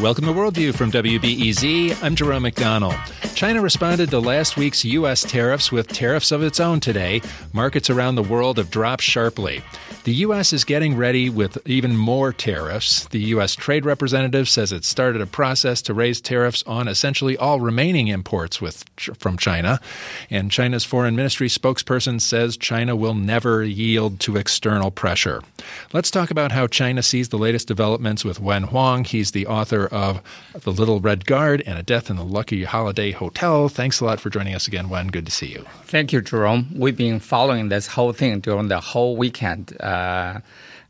[0.00, 2.02] Welcome to Worldview from WBEZ.
[2.02, 2.94] I'm Jerome McDonnell.
[3.34, 5.22] China responded to last week's U.S.
[5.22, 7.20] tariffs with tariffs of its own today.
[7.52, 9.62] Markets around the world have dropped sharply.
[10.04, 10.54] The U.S.
[10.54, 13.06] is getting ready with even more tariffs.
[13.08, 13.54] The U.S.
[13.54, 18.62] Trade Representative says it started a process to raise tariffs on essentially all remaining imports
[18.62, 19.78] with, from China.
[20.30, 25.42] And China's foreign ministry spokesperson says China will never yield to external pressure.
[25.92, 29.04] Let's talk about how China sees the latest developments with Wen Huang.
[29.04, 30.22] He's the author of
[30.62, 33.68] The Little Red Guard and A Death in the Lucky Holiday Hotel.
[33.68, 35.08] Thanks a lot for joining us again, Wen.
[35.08, 35.66] Good to see you.
[35.84, 36.68] Thank you, Jerome.
[36.74, 39.76] We've been following this whole thing during the whole weekend.
[39.78, 40.40] Uh, uh,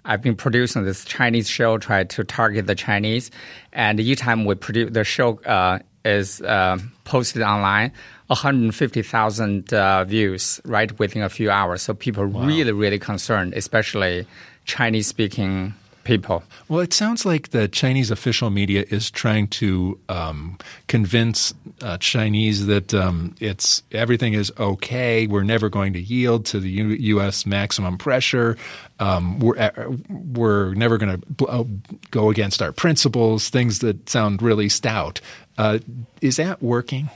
[0.05, 3.31] I've been producing this Chinese show, try to target the Chinese,
[3.73, 7.93] and each time we produce the show uh, is uh, posted online,
[8.29, 11.83] 150,000 uh, views right within a few hours.
[11.83, 12.47] So people wow.
[12.47, 14.27] really, really concerned, especially
[14.65, 16.43] Chinese speaking people.
[16.69, 22.67] Well, it sounds like the Chinese official media is trying to um, convince uh, Chinese
[22.67, 25.27] that um, it's everything is okay.
[25.27, 27.47] We're never going to yield to the U- U.S.
[27.47, 28.57] maximum pressure.
[28.99, 31.65] Um, we're uh, we're never going to uh,
[32.11, 33.49] go against our principles.
[33.49, 35.21] Things that sound really stout.
[35.59, 35.79] Uh,
[36.21, 37.11] is that working?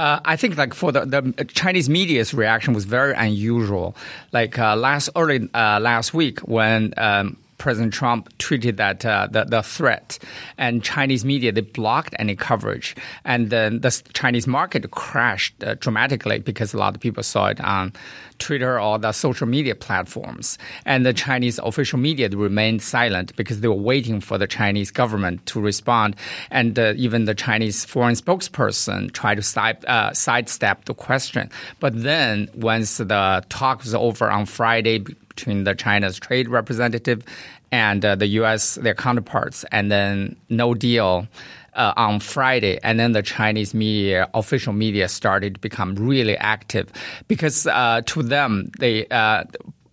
[0.00, 3.94] Uh, I think like for the, the Chinese media's reaction was very unusual.
[4.32, 9.44] Like uh, last early uh, last week when um, President Trump tweeted that uh, the,
[9.44, 10.18] the threat,
[10.56, 16.38] and Chinese media they blocked any coverage, and then the Chinese market crashed uh, dramatically
[16.38, 17.92] because a lot of people saw it on
[18.38, 23.68] Twitter or the social media platforms, and the Chinese official media remained silent because they
[23.68, 26.16] were waiting for the Chinese government to respond,
[26.50, 31.50] and uh, even the Chinese foreign spokesperson tried to side, uh, sidestep the question.
[31.78, 35.04] But then, once the talk was over on Friday
[35.40, 37.24] between the China's trade representative
[37.72, 38.76] and uh, the U.S.
[38.76, 41.26] their counterparts, and then no deal.
[41.72, 46.90] Uh, on Friday, and then the Chinese media, official media, started to become really active
[47.28, 49.44] because uh, to them, they uh,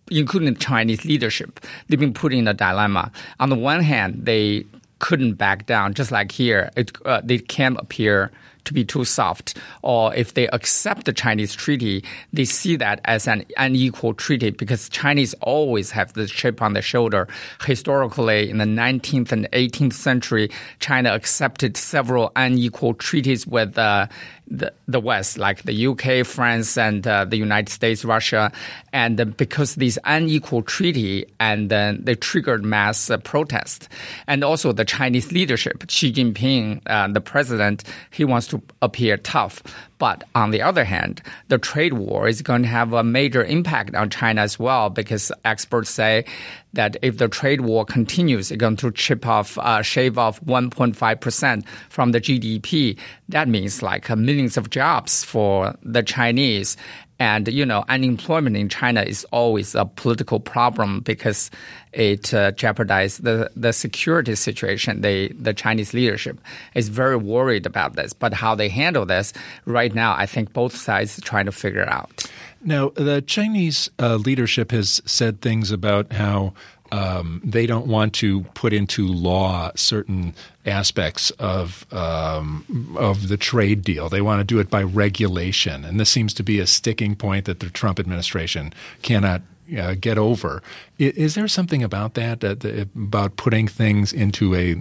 [0.10, 3.12] including the Chinese leadership, they've been put in a dilemma.
[3.40, 4.66] On the one hand, they
[4.98, 8.32] couldn't back down, just like here, it, uh, they can't appear
[8.68, 13.28] to be too soft, or if they accept the Chinese treaty, they see that as
[13.28, 17.28] an unequal treaty because Chinese always have the chip on the shoulder.
[17.66, 24.08] Historically, in the 19th and 18th century, China accepted several unequal treaties with uh,
[24.50, 28.52] the, the West, like the UK, France, and uh, the United States, Russia,
[28.94, 33.90] and uh, because these unequal treaty, and then they triggered mass uh, protest,
[34.28, 39.62] and also the Chinese leadership, Xi Jinping, uh, the president, he wants to appear tough,
[40.00, 43.96] but on the other hand, the trade war is going to have a major impact
[43.96, 46.26] on China as well because experts say
[46.74, 51.68] that if the trade war continues, it's going to chip off, uh, shave off 1.5%
[51.90, 52.98] from the GDP.
[53.30, 56.78] That means like millions of jobs for the Chinese.
[57.20, 61.50] And, you know, unemployment in China is always a political problem because
[61.94, 65.02] it uh, jeopardizes the, the security situation.
[65.02, 66.40] They, the Chinese leadership
[66.76, 68.14] is very worried about this.
[68.14, 69.34] But how they handle this
[69.66, 72.30] right now, I think both sides are trying to figure out.
[72.64, 76.54] Now, the Chinese uh, leadership has said things about how
[76.92, 80.34] um, they don't want to put into law certain
[80.66, 84.10] aspects of um, of the trade deal.
[84.10, 87.46] They want to do it by regulation, and this seems to be a sticking point
[87.46, 89.42] that the Trump administration cannot
[89.78, 90.62] uh, get over.
[91.00, 94.76] Is, there something about that, about putting things into a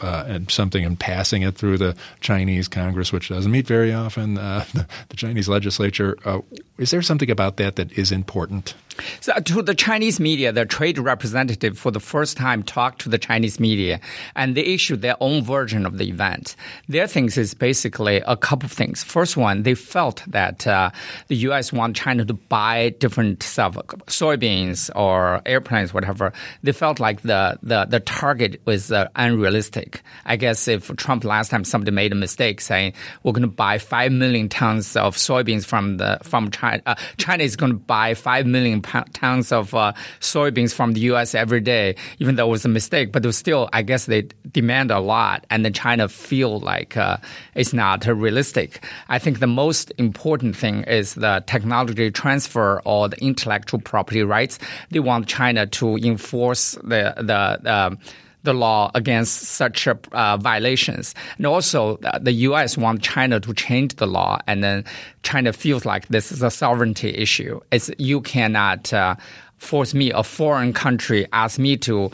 [0.00, 4.64] uh, something and passing it through the Chinese Congress, which doesn't meet very often, uh,
[5.08, 6.16] the, Chinese legislature?
[6.24, 6.40] Uh,
[6.78, 8.74] is there something about that that is important?
[9.20, 13.18] So, to the Chinese media, the trade representative for the first time talked to the
[13.18, 14.00] Chinese media,
[14.34, 16.56] and they issued their own version of the event.
[16.88, 19.04] Their things is basically a couple of things.
[19.04, 20.90] First one, they felt that uh,
[21.28, 21.72] the U.S.
[21.72, 23.74] want China to buy different stuff,
[24.06, 26.32] soybeans or airplanes, whatever.
[26.62, 30.02] They felt like the the, the target was uh, unrealistic.
[30.24, 32.92] I guess if Trump last time somebody made a mistake saying
[33.22, 37.42] we're going to buy five million tons of soybeans from the from China, uh, China
[37.42, 41.34] is going to buy five million tons of uh, soybeans from the U.S.
[41.34, 43.12] every day, even though it was a mistake.
[43.12, 46.96] But it was still, I guess they demand a lot, and then China feel like
[46.96, 47.16] uh,
[47.54, 48.84] it's not realistic.
[49.08, 54.58] I think the most important thing is the technology transfer or the intellectual property rights.
[54.90, 57.98] They want China to enforce the the um,
[58.42, 61.14] the law against such uh, violations.
[61.36, 62.78] And also, uh, the U.S.
[62.78, 64.84] wants China to change the law, and then
[65.22, 67.60] China feels like this is a sovereignty issue.
[67.70, 69.14] It's you cannot uh,
[69.58, 72.10] force me, a foreign country, ask me to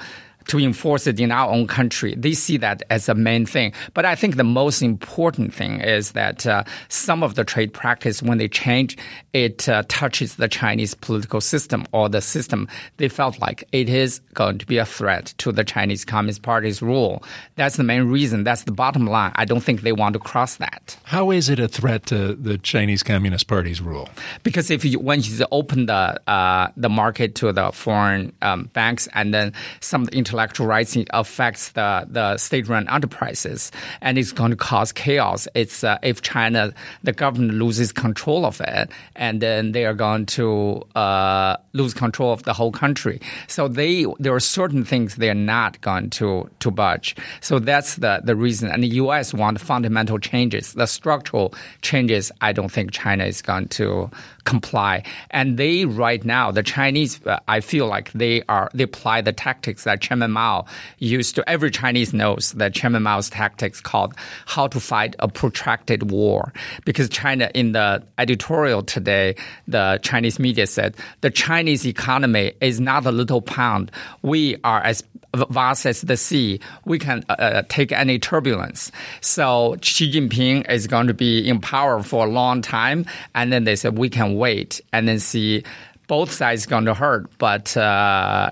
[0.48, 2.14] to enforce it in our own country.
[2.16, 3.72] They see that as a main thing.
[3.94, 8.22] But I think the most important thing is that uh, some of the trade practice,
[8.22, 8.98] when they change,
[9.34, 12.68] it uh, touches the Chinese political system or the system.
[12.96, 16.80] They felt like it is going to be a threat to the Chinese Communist Party's
[16.80, 17.22] rule.
[17.56, 18.44] That's the main reason.
[18.44, 19.32] That's the bottom line.
[19.34, 20.96] I don't think they want to cross that.
[21.02, 24.08] How is it a threat to the Chinese Communist Party's rule?
[24.42, 29.08] Because if you when you open the uh, the market to the foreign um, banks
[29.14, 34.92] and then some intellectual rights affects the, the state-run enterprises, and it's going to cause
[34.92, 35.48] chaos.
[35.54, 36.72] It's uh, if China,
[37.02, 38.90] the government loses control of it,
[39.24, 43.20] and then they are going to uh, lose control of the whole country.
[43.48, 47.16] So they there are certain things they are not going to to budge.
[47.40, 48.70] So that's the the reason.
[48.70, 49.32] And the U.S.
[49.32, 52.30] want fundamental changes, the structural changes.
[52.42, 54.10] I don't think China is going to
[54.44, 55.02] comply.
[55.30, 59.32] And they right now, the Chinese, uh, I feel like they are they apply the
[59.32, 60.66] tactics that Chairman Mao
[60.98, 61.48] used to.
[61.48, 64.14] Every Chinese knows that Chairman Mao's tactics called
[64.46, 66.52] how to fight a protracted war.
[66.84, 69.36] Because China, in the editorial today,
[69.66, 73.90] the Chinese media said the Chinese economy is not a little pound.
[74.22, 75.02] We are as
[75.50, 76.60] vast as the sea.
[76.84, 78.92] We can uh, uh, take any turbulence.
[79.20, 83.64] So Xi Jinping is going to be in power for a long time, and then
[83.64, 85.64] they said we can wait and then see.
[86.06, 88.50] Both sides going to hurt, but uh,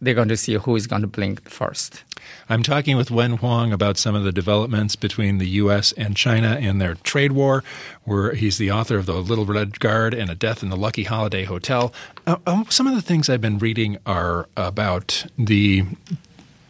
[0.00, 2.04] they're going to see who is going to blink first.
[2.48, 5.92] I'm talking with Wen Huang about some of the developments between the U.S.
[5.92, 7.64] and China in their trade war.
[8.04, 11.04] Where he's the author of The Little Red Guard and A Death in the Lucky
[11.04, 11.92] Holiday Hotel.
[12.26, 15.84] Uh, um, some of the things I've been reading are about the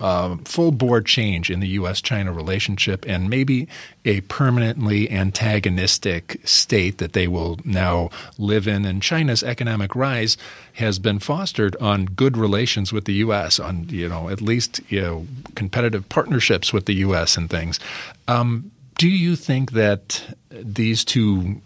[0.01, 2.01] uh, full board change in the U.S.
[2.01, 3.69] China relationship and maybe
[4.05, 8.85] a permanently antagonistic state that they will now live in.
[8.85, 10.37] And China's economic rise
[10.75, 15.01] has been fostered on good relations with the U.S., on, you know, at least, you
[15.01, 17.37] know, competitive partnerships with the U.S.
[17.37, 17.81] and things.
[18.27, 21.61] Um, do you think that these two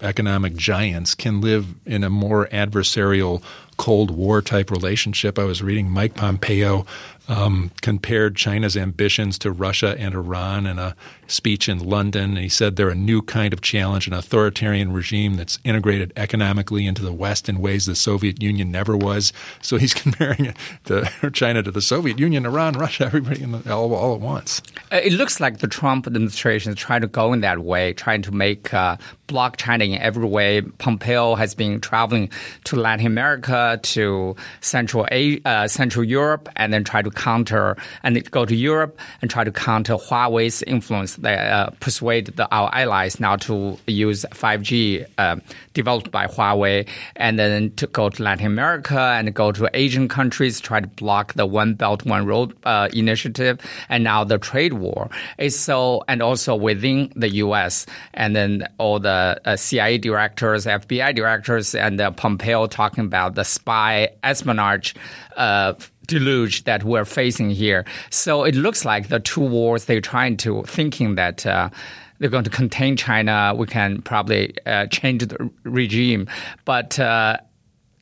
[0.00, 3.42] economic giants can live in a more adversarial
[3.76, 5.38] Cold War type relationship.
[5.38, 6.86] I was reading Mike Pompeo
[7.28, 10.94] um, compared China's ambitions to Russia and Iran in a
[11.26, 12.30] speech in London.
[12.30, 16.86] And he said they're a new kind of challenge, an authoritarian regime that's integrated economically
[16.86, 19.32] into the West in ways the Soviet Union never was.
[19.60, 24.14] So he's comparing the, China to the Soviet Union, Iran, Russia, everybody the, all, all,
[24.14, 24.62] at once.
[24.92, 28.22] Uh, it looks like the Trump administration is trying to go in that way, trying
[28.22, 28.96] to make uh,
[29.26, 30.60] block China in every way.
[30.60, 32.30] Pompeo has been traveling
[32.64, 38.30] to Latin America, to Central Asia, uh, Central Europe, and then try to counter and
[38.30, 41.16] go to Europe and try to counter Huawei's influence.
[41.16, 45.36] They uh, persuade the, our allies now to use 5G uh,
[45.74, 50.60] developed by Huawei, and then to go to Latin America and go to Asian countries,
[50.60, 55.10] try to block the One Belt One Road uh, initiative, and now the trade war
[55.38, 57.86] is so, and also within the U.S.
[58.14, 63.44] and then all the uh, CIA directors, FBI directors, and uh, Pompeo talking about the
[63.44, 64.94] spy espionage
[65.36, 65.74] uh,
[66.06, 67.84] deluge that we're facing here.
[68.10, 71.46] So it looks like the two wars they're trying to thinking that.
[71.46, 71.70] Uh,
[72.18, 73.52] they're going to contain China.
[73.54, 76.28] We can probably uh, change the regime,
[76.64, 77.36] but uh,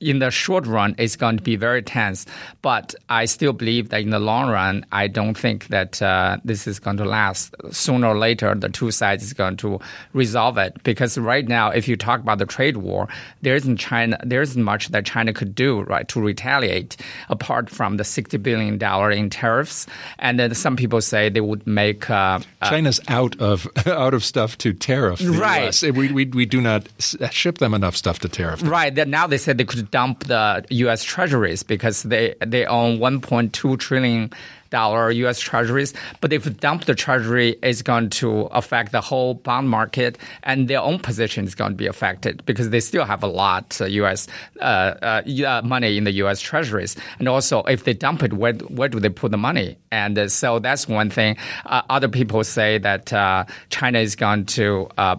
[0.05, 2.27] in the short run, it's going to be very tense.
[2.61, 6.67] But I still believe that in the long run, I don't think that uh, this
[6.67, 7.55] is going to last.
[7.71, 9.81] Sooner or later, the two sides is going to
[10.13, 10.83] resolve it.
[10.83, 13.09] Because right now, if you talk about the trade war,
[13.41, 16.97] there isn't China, there isn't much that China could do right to retaliate
[17.29, 19.87] apart from the sixty billion dollar in tariffs.
[20.19, 24.23] And then some people say they would make uh, uh China's out of out of
[24.23, 25.21] stuff to tariff.
[25.25, 25.69] right.
[25.69, 25.83] US.
[25.83, 26.89] We, we we do not
[27.31, 28.61] ship them enough stuff to tariff.
[28.61, 28.69] Them.
[28.69, 28.95] Right.
[29.09, 31.05] Now they said they could dump the U.S.
[31.05, 34.29] Treasuries because they they own 1.2 trillion
[34.75, 35.39] dollar U.S.
[35.39, 35.95] Treasuries.
[36.21, 40.67] But if you dump the Treasury, it's going to affect the whole bond market, and
[40.67, 43.89] their own position is going to be affected because they still have a lot of
[44.03, 44.27] U.S.
[44.61, 46.41] Uh, uh, money in the U.S.
[46.41, 46.97] Treasuries.
[47.21, 49.79] And also, if they dump it, where where do they put the money?
[49.93, 51.37] And uh, so that's one thing.
[51.67, 55.17] Uh, other people say that uh, China is going to uh,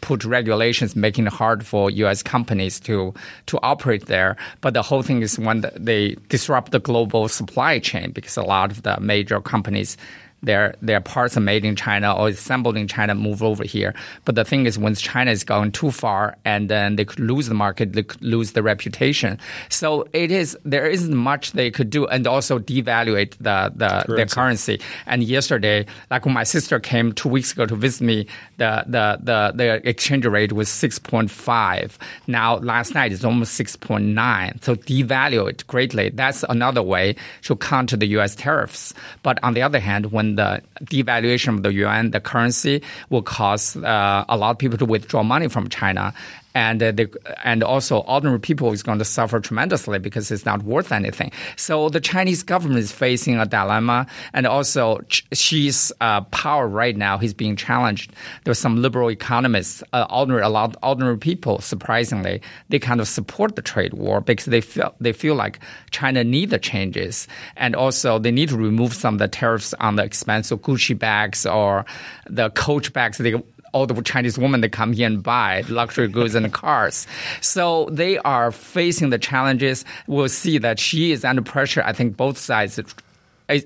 [0.00, 2.22] put regulations making it hard for U.S.
[2.22, 3.12] companies to
[3.46, 4.36] to operate there.
[4.62, 8.70] But the whole thing is when they disrupt the global supply chain because a lot
[8.70, 9.96] of the major companies
[10.42, 13.94] their their parts are made in China or assembled in China move over here.
[14.24, 17.48] But the thing is, once China is going too far, and then they could lose
[17.48, 19.38] the market, they could lose the reputation.
[19.68, 24.16] So it is there isn't much they could do, and also devaluate the the currency.
[24.16, 24.80] their currency.
[25.06, 28.26] And yesterday, like when my sister came two weeks ago to visit me,
[28.58, 31.98] the the the, the exchange rate was six point five.
[32.26, 34.58] Now last night it's almost six point nine.
[34.62, 36.10] So devalue it greatly.
[36.10, 38.34] That's another way to counter the U.S.
[38.34, 38.94] tariffs.
[39.22, 43.76] But on the other hand, when the devaluation of the yuan, the currency, will cause
[43.76, 46.14] uh, a lot of people to withdraw money from China
[46.58, 47.06] and uh,
[47.44, 51.30] and also ordinary people is going to suffer tremendously because it's not worth anything.
[51.54, 55.00] So the Chinese government is facing a dilemma, and also
[55.32, 58.12] Xi's uh, power right now is being challenged.
[58.42, 63.54] There's some liberal economists, uh, ordinary a lot ordinary people, surprisingly, they kind of support
[63.54, 65.60] the trade war because they feel they feel like
[65.90, 69.94] China need the changes, and also they need to remove some of the tariffs on
[69.94, 71.84] the expensive Gucci bags or
[72.28, 73.18] the Coach bags.
[73.18, 73.34] They
[73.72, 77.06] all the Chinese women that come here and buy luxury goods and cars.
[77.40, 79.84] So they are facing the challenges.
[80.06, 81.82] We'll see that Xi is under pressure.
[81.84, 82.80] I think both sides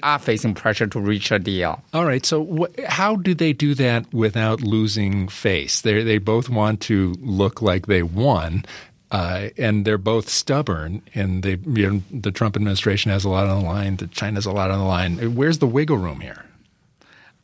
[0.03, 1.83] are facing pressure to reach a deal.
[1.93, 2.25] All right.
[2.25, 5.81] So, wh- how do they do that without losing face?
[5.81, 8.65] They they both want to look like they won.
[9.11, 13.47] Uh, and they're both stubborn, and they, you know, the Trump administration has a lot
[13.47, 13.99] on the line.
[13.99, 15.35] The China's a lot on the line.
[15.35, 16.47] Where's the wiggle room here?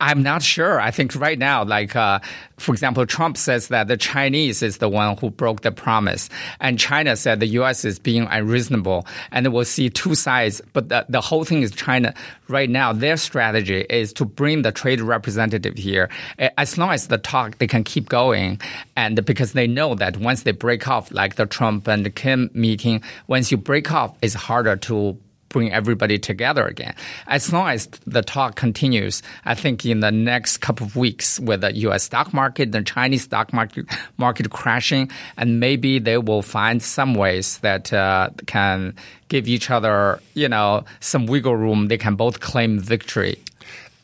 [0.00, 0.80] I'm not sure.
[0.80, 2.20] I think right now, like uh,
[2.56, 6.78] for example, Trump says that the Chinese is the one who broke the promise, and
[6.78, 7.84] China said the U.S.
[7.84, 10.62] is being unreasonable, and we'll see two sides.
[10.72, 12.14] But the, the whole thing is China
[12.46, 12.92] right now.
[12.92, 16.10] Their strategy is to bring the trade representative here.
[16.56, 18.60] As long as the talk, they can keep going,
[18.94, 23.02] and because they know that once they break off, like the Trump and Kim meeting,
[23.26, 26.94] once you break off, it's harder to bring everybody together again.
[27.26, 31.62] As long as the talk continues, I think in the next couple of weeks with
[31.62, 32.04] the U.S.
[32.04, 33.86] stock market, the Chinese stock market
[34.16, 38.94] market crashing, and maybe they will find some ways that uh, can
[39.28, 41.88] give each other, you know, some wiggle room.
[41.88, 43.38] They can both claim victory.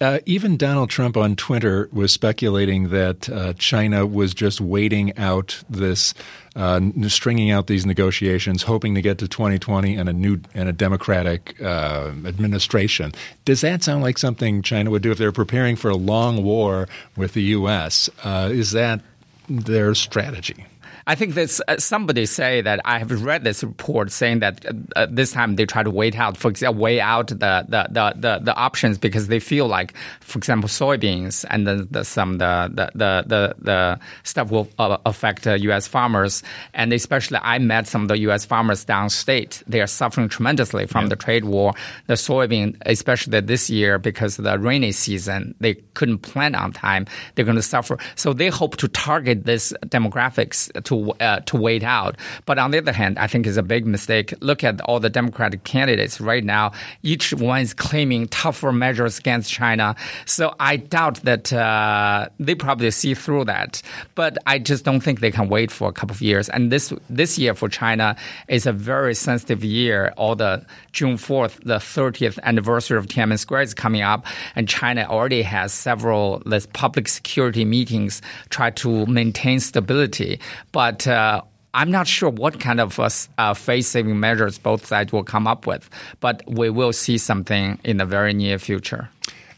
[0.01, 5.63] Uh, even Donald Trump on Twitter was speculating that uh, China was just waiting out
[5.71, 6.15] this,
[6.57, 10.73] uh, stringing out these negotiations, hoping to get to 2020 and a new and a
[10.73, 13.13] democratic uh, administration.
[13.45, 16.89] Does that sound like something China would do if they're preparing for a long war
[17.17, 18.09] with the U.S.?
[18.23, 19.01] Uh, is that
[19.49, 20.67] their strategy?
[21.07, 24.73] I think there's uh, somebody say that I have read this report saying that uh,
[24.97, 28.15] uh, this time they try to wait out, for example, weigh out the, the, the,
[28.17, 32.71] the, the options because they feel like, for example, soybeans and the, the some the,
[32.73, 35.87] the, the, the, stuff will uh, affect U.S.
[35.87, 36.43] farmers.
[36.73, 38.45] And especially, I met some of the U.S.
[38.47, 39.63] farmers downstate.
[39.67, 41.11] They are suffering tremendously from yeah.
[41.11, 41.75] the trade war.
[42.07, 47.07] The soybean, especially this year, because of the rainy season, they couldn't plant on time.
[47.35, 47.99] They're going to suffer.
[48.15, 52.17] So they hope to target this demographics to to uh, to wait out.
[52.47, 54.35] But on the other hand, I think it's a big mistake.
[54.41, 56.73] Look at all the Democratic candidates right now.
[57.03, 59.95] Each one is claiming tougher measures against China.
[60.27, 63.83] So I doubt that uh, they probably see through that.
[64.15, 66.49] But I just don't think they can wait for a couple of years.
[66.49, 68.17] And this this year for China
[68.49, 70.13] is a very sensitive year.
[70.17, 75.07] All the June fourth, the thirtieth anniversary of Tiananmen Square is coming up, and China
[75.09, 80.41] already has several public security meetings try to maintain stability.
[80.73, 81.41] But but uh,
[81.73, 85.67] I'm not sure what kind of uh, uh, face-saving measures both sides will come up
[85.67, 85.89] with,
[86.21, 89.09] but we will see something in the very near future.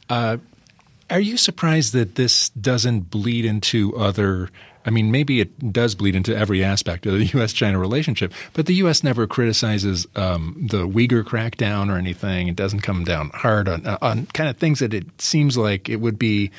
[0.09, 0.37] Uh,
[1.11, 4.51] are you surprised that this doesn't bleed into other?
[4.85, 8.75] I mean, maybe it does bleed into every aspect of the U.S.-China relationship, but the
[8.75, 9.03] U.S.
[9.03, 12.47] never criticizes um, the Uyghur crackdown or anything.
[12.47, 15.97] It doesn't come down hard on, on kind of things that it seems like it
[15.97, 16.53] would be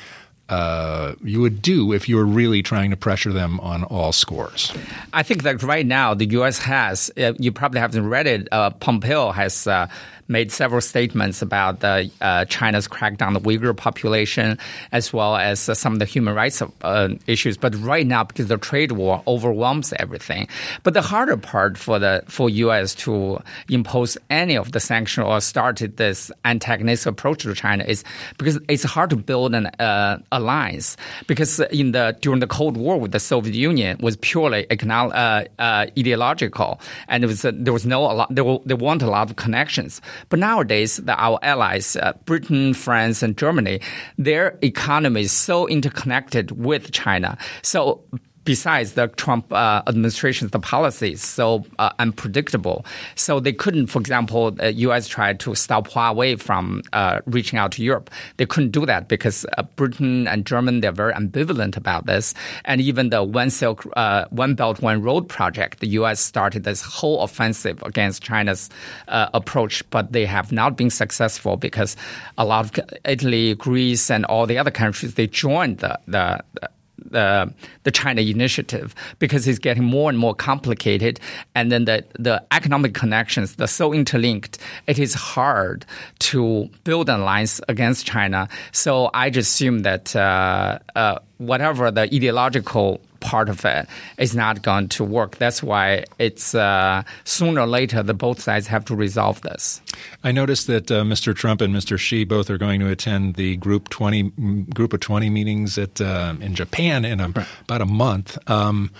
[0.48, 4.72] uh, you would do if you were really trying to pressure them on all scores?
[5.12, 6.58] I think that right now the U.S.
[6.58, 9.88] has, uh, you probably haven't read it, uh, Pompeo has uh,
[10.28, 14.58] made several statements about the, uh, China's crackdown on the Uyghur population,
[14.92, 17.56] as well as uh, some of the human rights uh, issues.
[17.56, 20.48] But right now, because the trade war overwhelms everything,
[20.82, 22.94] but the harder part for the for U.S.
[22.96, 28.04] to impose any of the sanctions or started this antagonistic approach to China is
[28.36, 30.96] because it's hard to build an uh, alliance.
[31.26, 35.86] Because in the during the Cold War with the Soviet Union was purely uh, uh,
[35.98, 40.00] ideological, and it was there was no there, were, there weren't a lot of connections.
[40.28, 43.80] But nowadays, the, our allies, uh, Britain, France, and Germany,
[44.16, 47.38] their economy is so interconnected with China.
[47.62, 48.04] So
[48.48, 52.82] besides the Trump uh, administration's the policies so uh, unpredictable.
[53.14, 55.06] So they couldn't, for example, the U.S.
[55.06, 58.08] tried to stop Huawei from uh, reaching out to Europe.
[58.38, 62.32] They couldn't do that because uh, Britain and Germany they're very ambivalent about this.
[62.64, 66.18] And even the One Silk, uh, One Belt, One Road project, the U.S.
[66.18, 68.70] started this whole offensive against China's
[69.08, 71.96] uh, approach, but they have not been successful because
[72.38, 76.70] a lot of Italy, Greece, and all the other countries they joined the, the, the
[77.10, 77.52] the
[77.84, 81.20] the China initiative because it's getting more and more complicated,
[81.54, 84.58] and then the the economic connections they're so interlinked.
[84.86, 85.84] It is hard
[86.20, 88.48] to build an alliance against China.
[88.72, 94.62] So I just assume that uh, uh, whatever the ideological part of it is not
[94.62, 95.36] going to work.
[95.38, 99.80] That's why it's uh, sooner or later the both sides have to resolve this.
[100.22, 101.34] I noticed that uh, Mr.
[101.34, 101.98] Trump and Mr.
[101.98, 104.30] Xi both are going to attend the Group Twenty
[104.74, 107.46] Group of Twenty meetings at uh, in Japan in a, right.
[107.62, 108.38] about a month.
[108.48, 108.90] Um,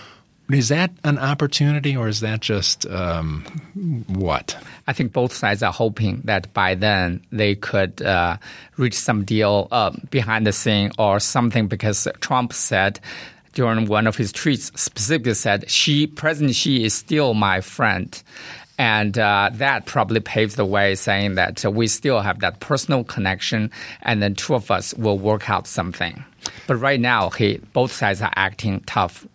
[0.50, 3.45] is that an opportunity, or is that just um,
[4.09, 4.57] what?
[4.87, 8.38] I think both sides are hoping that by then they could uh,
[8.76, 12.99] reach some deal uh, behind the scene or something, because Trump said
[13.52, 18.23] during one of his tweets specifically said, "Xi, President Xi, is still my friend."
[18.78, 23.02] And uh, that probably paves the way, saying that uh, we still have that personal
[23.02, 26.25] connection, and then two of us will work out something.
[26.69, 29.26] But right now, he, both sides are acting tough.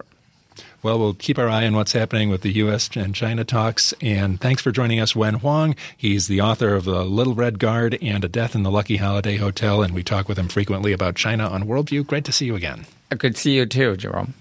[0.84, 2.90] Well, we'll keep our eye on what's happening with the U.S.
[2.96, 3.94] and China talks.
[4.02, 5.76] And thanks for joining us, Wen Huang.
[5.96, 9.38] He's the author of The Little Red Guard and A Death in the Lucky Holiday
[9.38, 9.82] Hotel.
[9.82, 12.06] And we talk with him frequently about China on Worldview.
[12.06, 12.86] Great to see you again.
[13.18, 14.34] Good to see you too, Jerome.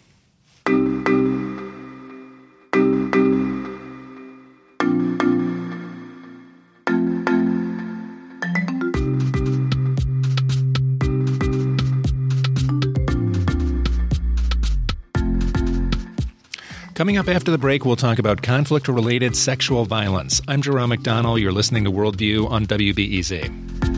[17.03, 20.41] Coming up after the break, we'll talk about conflict related sexual violence.
[20.47, 21.41] I'm Jerome McDonnell.
[21.41, 23.92] You're listening to Worldview on WBEZ.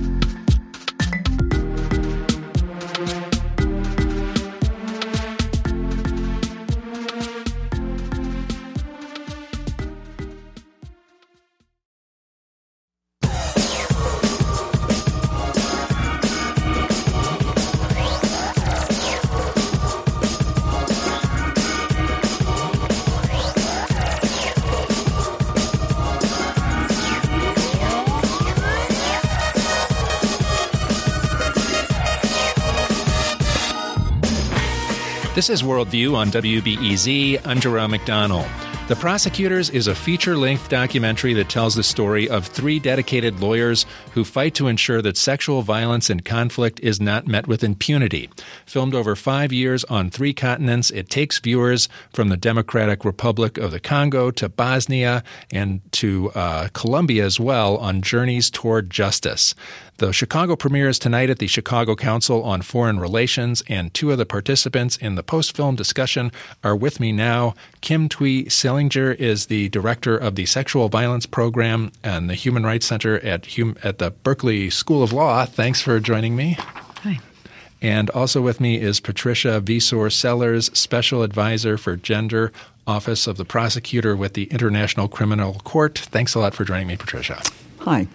[35.44, 37.46] This is Worldview on WBEZ.
[37.46, 38.48] I'm Jerome McDonnell.
[38.88, 43.84] The Prosecutors is a feature length documentary that tells the story of three dedicated lawyers
[44.12, 48.30] who fight to ensure that sexual violence and conflict is not met with impunity.
[48.64, 53.70] Filmed over five years on three continents, it takes viewers from the Democratic Republic of
[53.70, 59.54] the Congo to Bosnia and to uh, Colombia as well on journeys toward justice.
[59.98, 64.18] The Chicago premiere is tonight at the Chicago Council on Foreign Relations, and two of
[64.18, 66.32] the participants in the post film discussion
[66.64, 67.54] are with me now.
[67.80, 72.86] Kim Thuy Seelinger is the director of the Sexual Violence Program and the Human Rights
[72.86, 75.44] Center at, hum- at the Berkeley School of Law.
[75.44, 76.56] Thanks for joining me.
[76.58, 77.20] Hi.
[77.80, 82.50] And also with me is Patricia Viseur Sellers, Special Advisor for Gender,
[82.84, 85.96] Office of the Prosecutor with the International Criminal Court.
[85.98, 87.40] Thanks a lot for joining me, Patricia.
[87.78, 88.08] Hi.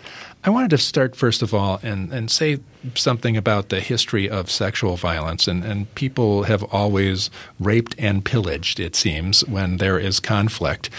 [0.43, 2.60] I wanted to start first of all and, and say
[2.95, 5.47] something about the history of sexual violence.
[5.47, 10.89] And, and people have always raped and pillaged, it seems, when there is conflict.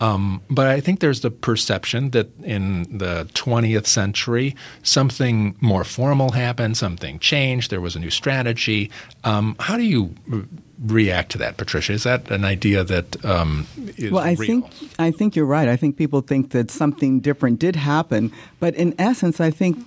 [0.00, 6.32] Um, but I think there's the perception that in the 20th century, something more formal
[6.32, 8.90] happened, something changed, there was a new strategy.
[9.24, 10.14] Um, how do you
[10.80, 11.92] react to that, Patricia?
[11.92, 13.66] Is that an idea that um,
[13.96, 14.24] is well?
[14.24, 14.46] I real?
[14.46, 15.68] think I think you're right.
[15.68, 19.86] I think people think that something different did happen, but in essence, I think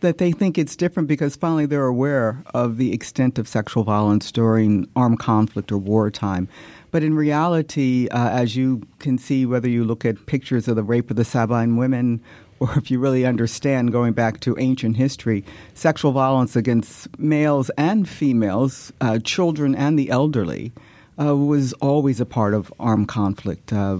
[0.00, 4.32] that they think it's different because finally they're aware of the extent of sexual violence
[4.32, 6.48] during armed conflict or wartime.
[6.90, 10.82] But in reality, uh, as you can see, whether you look at pictures of the
[10.82, 12.20] rape of the Sabine women
[12.62, 15.44] or if you really understand going back to ancient history,
[15.74, 20.72] sexual violence against males and females, uh, children and the elderly,
[21.20, 23.72] uh, was always a part of armed conflict.
[23.72, 23.98] Uh,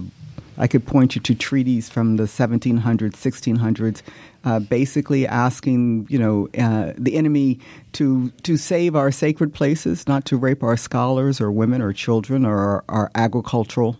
[0.57, 4.01] I could point you to treaties from the 1700s, 1600s,
[4.45, 7.59] uh, basically asking, you know, uh, the enemy
[7.93, 12.45] to to save our sacred places, not to rape our scholars or women or children
[12.45, 13.97] or our, our agricultural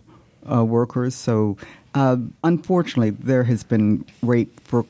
[0.50, 1.14] uh, workers.
[1.14, 1.56] So
[1.94, 4.84] uh, unfortunately, there has been rape for,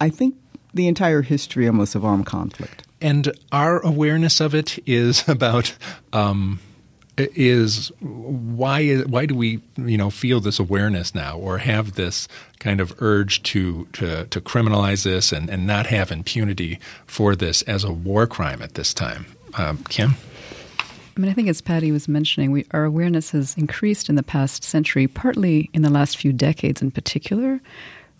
[0.00, 0.36] I think,
[0.72, 2.84] the entire history almost of armed conflict.
[3.00, 5.74] And our awareness of it is about
[6.12, 6.60] um,
[7.16, 12.80] is why why do we you know feel this awareness now or have this kind
[12.80, 17.84] of urge to to, to criminalize this and, and not have impunity for this as
[17.84, 19.26] a war crime at this time?
[19.54, 20.14] Um, Kim?
[21.20, 24.22] I mean, I think as Patty was mentioning, we, our awareness has increased in the
[24.22, 27.60] past century, partly in the last few decades in particular,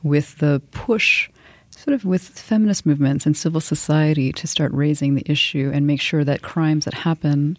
[0.03, 1.31] with the push
[1.71, 6.03] sort of with feminist movements and civil society to start raising the issue and make
[6.03, 7.57] sure that crimes that happen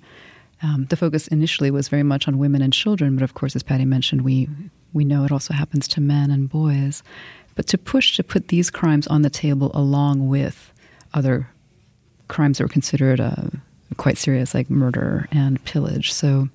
[0.61, 3.63] um, the focus initially was very much on women and children, but of course, as
[3.63, 4.47] Patty mentioned, we
[4.93, 7.01] we know it also happens to men and boys.
[7.55, 10.71] But to push to put these crimes on the table along with
[11.15, 11.49] other
[12.27, 13.49] crimes that were considered uh,
[13.97, 16.11] quite serious, like murder and pillage.
[16.13, 16.49] So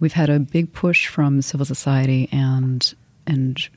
[0.00, 2.94] we've had a big push from civil society and
[3.26, 3.68] and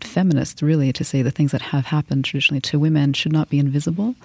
[0.00, 3.58] feminists really to say the things that have happened traditionally to women should not be
[3.60, 4.16] invisible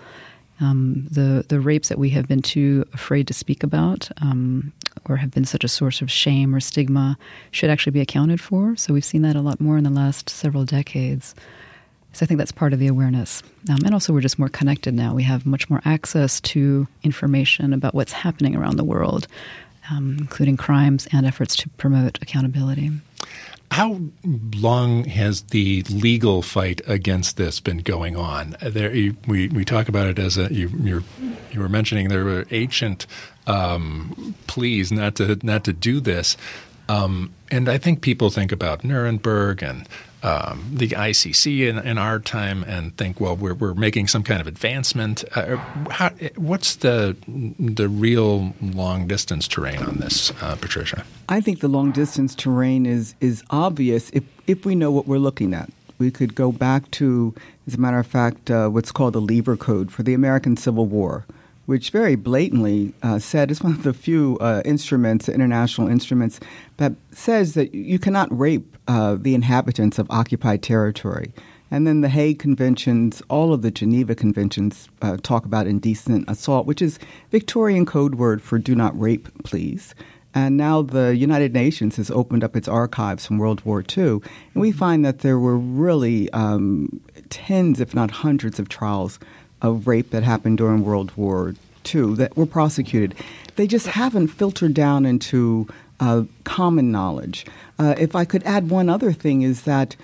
[0.62, 4.72] um, the the rapes that we have been too afraid to speak about, um,
[5.06, 7.18] or have been such a source of shame or stigma,
[7.50, 8.76] should actually be accounted for.
[8.76, 11.34] So we've seen that a lot more in the last several decades.
[12.14, 14.94] So I think that's part of the awareness, um, and also we're just more connected
[14.94, 15.14] now.
[15.14, 19.28] We have much more access to information about what's happening around the world,
[19.90, 22.92] um, including crimes and efforts to promote accountability.
[23.72, 24.02] How
[24.58, 28.58] long has the legal fight against this been going on?
[28.62, 31.04] There, you, we we talk about it as a you
[31.54, 33.08] you were mentioning there were ancient
[33.48, 36.36] um, pleas not to not to do this,
[36.90, 39.88] um, and I think people think about Nuremberg and
[40.24, 44.40] um, the ICC in, in, our time and think, well, we're, we're making some kind
[44.40, 45.24] of advancement.
[45.36, 45.58] Uh,
[45.90, 51.06] how, what's the the real long distance terrain on this, uh, Patricia?
[51.28, 55.18] I think the long distance terrain is is obvious if if we know what we're
[55.18, 55.70] looking at.
[55.98, 57.36] We could go back to,
[57.68, 60.88] as a matter of fact, uh, what's called the Lieber Code for the American Civil
[60.88, 61.26] War
[61.68, 66.40] which very blatantly uh, said it's one of the few uh, instruments, international instruments,
[66.78, 71.32] that says that you cannot rape uh, the inhabitants of occupied territory.
[71.74, 76.66] And then the Hague Conventions, all of the Geneva Conventions uh, talk about indecent assault,
[76.66, 77.00] which is
[77.30, 79.96] Victorian code word for do not rape, please.
[80.34, 84.20] And now the United Nations has opened up its archives from World War II,
[84.54, 87.00] and we find that there were really um,
[87.30, 89.20] tens, if not hundreds, of trials
[89.62, 91.56] of rape that happened during World War
[91.94, 93.16] II that were prosecuted.
[93.56, 95.68] They just haven't filtered down into
[96.02, 97.46] uh, common knowledge.
[97.80, 99.96] Uh, if I could add one other thing, is that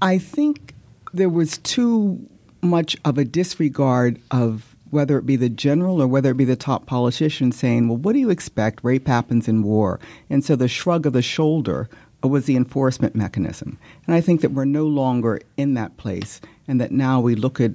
[0.00, 0.74] I think
[1.12, 2.26] there was too
[2.62, 6.56] much of a disregard of whether it be the general or whether it be the
[6.56, 8.84] top politician saying, well, what do you expect?
[8.84, 9.98] Rape happens in war.
[10.30, 11.88] And so the shrug of the shoulder
[12.22, 13.78] was the enforcement mechanism.
[14.06, 17.60] And I think that we're no longer in that place and that now we look
[17.60, 17.72] at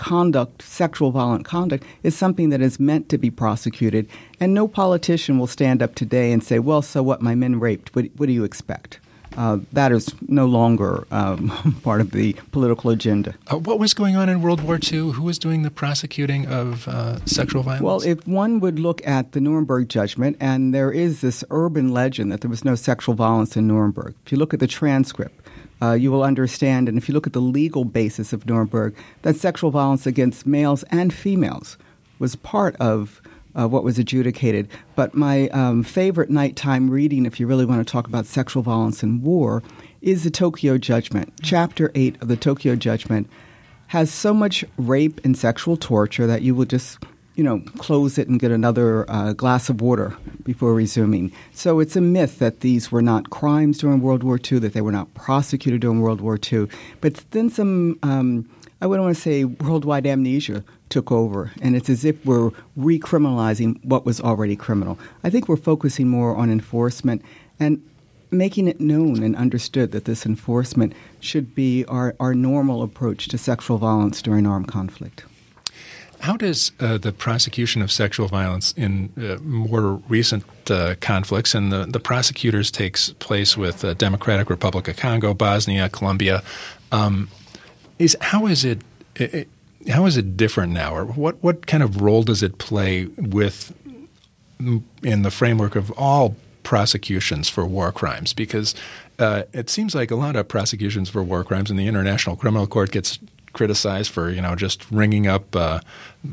[0.00, 4.08] conduct, sexual violent conduct, is something that is meant to be prosecuted.
[4.40, 7.94] And no politician will stand up today and say, well, so what, my men raped.
[7.94, 8.98] What, what do you expect?
[9.36, 11.50] Uh, that is no longer um,
[11.84, 13.34] part of the political agenda.
[13.46, 15.12] Uh, what was going on in World War II?
[15.12, 17.82] Who was doing the prosecuting of uh, sexual violence?
[17.82, 22.32] Well, if one would look at the Nuremberg judgment, and there is this urban legend
[22.32, 24.14] that there was no sexual violence in Nuremberg.
[24.24, 25.46] If you look at the transcript,
[25.82, 29.36] uh, you will understand, and if you look at the legal basis of Nuremberg, that
[29.36, 31.78] sexual violence against males and females
[32.18, 33.22] was part of
[33.54, 34.68] uh, what was adjudicated.
[34.94, 39.02] But my um, favorite nighttime reading, if you really want to talk about sexual violence
[39.02, 39.62] in war,
[40.00, 41.32] is the Tokyo Judgment.
[41.42, 43.28] Chapter 8 of the Tokyo Judgment
[43.88, 46.98] has so much rape and sexual torture that you will just
[47.40, 51.32] you know, close it and get another uh, glass of water before resuming.
[51.54, 54.82] So it's a myth that these were not crimes during World War II, that they
[54.82, 56.68] were not prosecuted during World War II.
[57.00, 58.46] But then some, um,
[58.82, 63.82] I wouldn't want to say worldwide amnesia took over, and it's as if we're recriminalizing
[63.86, 64.98] what was already criminal.
[65.24, 67.24] I think we're focusing more on enforcement
[67.58, 67.82] and
[68.30, 73.38] making it known and understood that this enforcement should be our, our normal approach to
[73.38, 75.24] sexual violence during armed conflict.
[76.20, 81.72] How does uh, the prosecution of sexual violence in uh, more recent uh, conflicts, and
[81.72, 86.42] the, the prosecutors takes place with the Democratic Republic of Congo, Bosnia, Colombia,
[86.92, 87.30] um,
[87.98, 88.82] is how is it,
[89.16, 89.48] it,
[89.88, 93.74] how is it different now, or what what kind of role does it play with
[95.02, 98.34] in the framework of all prosecutions for war crimes?
[98.34, 98.74] Because
[99.18, 102.66] uh, it seems like a lot of prosecutions for war crimes in the International Criminal
[102.66, 103.18] Court gets
[103.52, 105.80] criticized for you know just ringing up uh,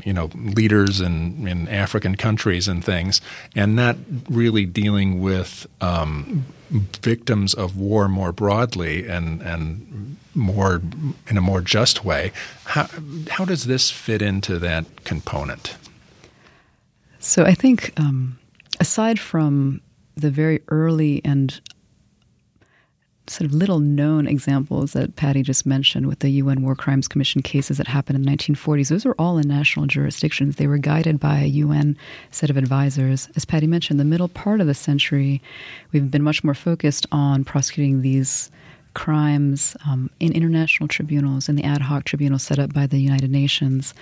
[0.04, 3.22] you know leaders in, in African countries and things,
[3.56, 3.98] and not
[4.30, 10.82] really dealing with um, victims of war more broadly and and more
[11.28, 12.32] in a more just way.
[12.66, 12.88] How
[13.30, 15.76] how does this fit into that component?
[17.20, 17.94] So I think.
[17.98, 18.40] Um,
[18.80, 19.82] aside from
[20.16, 21.60] the very early and
[23.30, 27.42] sort of little known examples that Patty just mentioned with the UN War Crimes Commission
[27.42, 28.90] cases that happened in the 1940s.
[28.90, 30.56] Those were all in national jurisdictions.
[30.56, 31.98] They were guided by a UN
[32.32, 33.30] set of advisors.
[33.36, 35.42] As Patty mentioned, the middle part of the century,
[35.92, 38.50] we've been much more focused on prosecuting these
[38.94, 43.30] crimes um, in international tribunals, in the ad hoc tribunals set up by the United
[43.30, 43.94] Nations.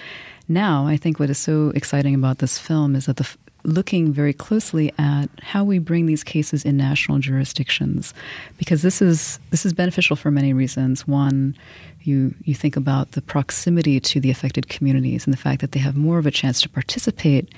[0.47, 3.29] Now, I think what is so exciting about this film is that the
[3.65, 8.13] looking very closely at how we bring these cases in national jurisdictions,
[8.57, 11.07] because this is this is beneficial for many reasons.
[11.07, 11.55] One,
[12.01, 15.79] you you think about the proximity to the affected communities and the fact that they
[15.79, 17.53] have more of a chance to participate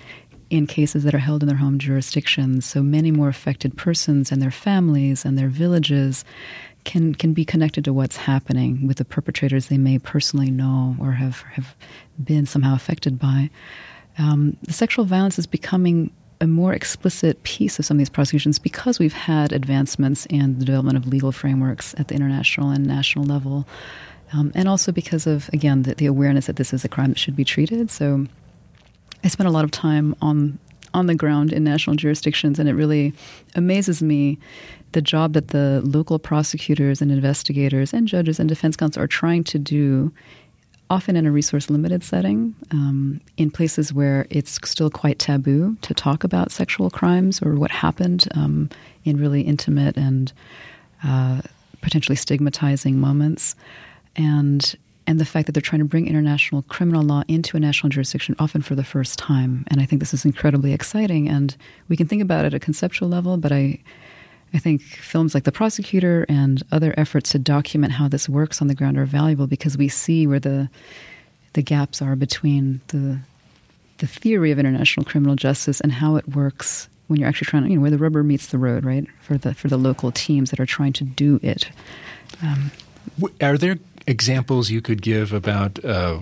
[0.49, 2.65] in cases that are held in their home jurisdictions.
[2.65, 6.23] So many more affected persons and their families and their villages
[6.85, 11.11] can can be connected to what's happening with the perpetrators they may personally know or
[11.11, 11.75] have have
[12.23, 13.49] been somehow affected by
[14.17, 18.59] um, the sexual violence is becoming a more explicit piece of some of these prosecutions
[18.59, 23.25] because we've had advancements in the development of legal frameworks at the international and national
[23.25, 23.67] level.
[24.33, 27.17] Um, and also because of, again, the, the, awareness that this is a crime that
[27.17, 27.89] should be treated.
[27.89, 28.25] So
[29.23, 30.59] I spent a lot of time on
[30.93, 33.13] on the ground in national jurisdictions, and it really
[33.55, 34.39] amazes me
[34.93, 39.43] the job that the local prosecutors and investigators and judges and defense counsel are trying
[39.43, 40.11] to do
[40.89, 45.93] often in a resource limited setting, um, in places where it's still quite taboo to
[45.93, 48.69] talk about sexual crimes or what happened um,
[49.03, 50.31] in really intimate and
[51.03, 51.41] uh,
[51.81, 53.55] potentially stigmatizing moments.
[54.15, 54.75] And
[55.09, 58.35] and the fact that they're trying to bring international criminal law into a national jurisdiction
[58.39, 59.63] often for the first time.
[59.67, 61.29] And I think this is incredibly exciting.
[61.29, 61.55] And
[61.87, 63.79] we can think about it at a conceptual level, but I
[64.53, 68.67] I think films like The Prosecutor and other efforts to document how this works on
[68.67, 70.69] the ground are valuable because we see where the
[71.53, 73.19] the gaps are between the
[73.97, 77.69] the theory of international criminal justice and how it works when you're actually trying to,
[77.69, 79.07] you know, where the rubber meets the road, right?
[79.21, 81.69] For the for the local teams that are trying to do it.
[82.41, 82.71] Um,
[83.41, 86.19] are there examples you could give about uh,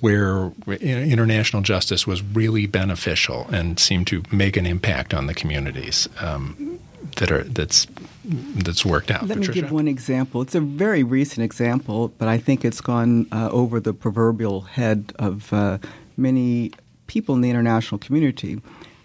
[0.00, 6.08] where international justice was really beneficial and seemed to make an impact on the communities?
[6.20, 6.79] Um,
[7.16, 7.86] that are that's
[8.24, 9.22] that's worked out.
[9.26, 9.52] Let Patricia?
[9.52, 10.42] me give one example.
[10.42, 15.12] It's a very recent example, but I think it's gone uh, over the proverbial head
[15.18, 15.78] of uh,
[16.16, 16.72] many
[17.06, 18.60] people in the international community,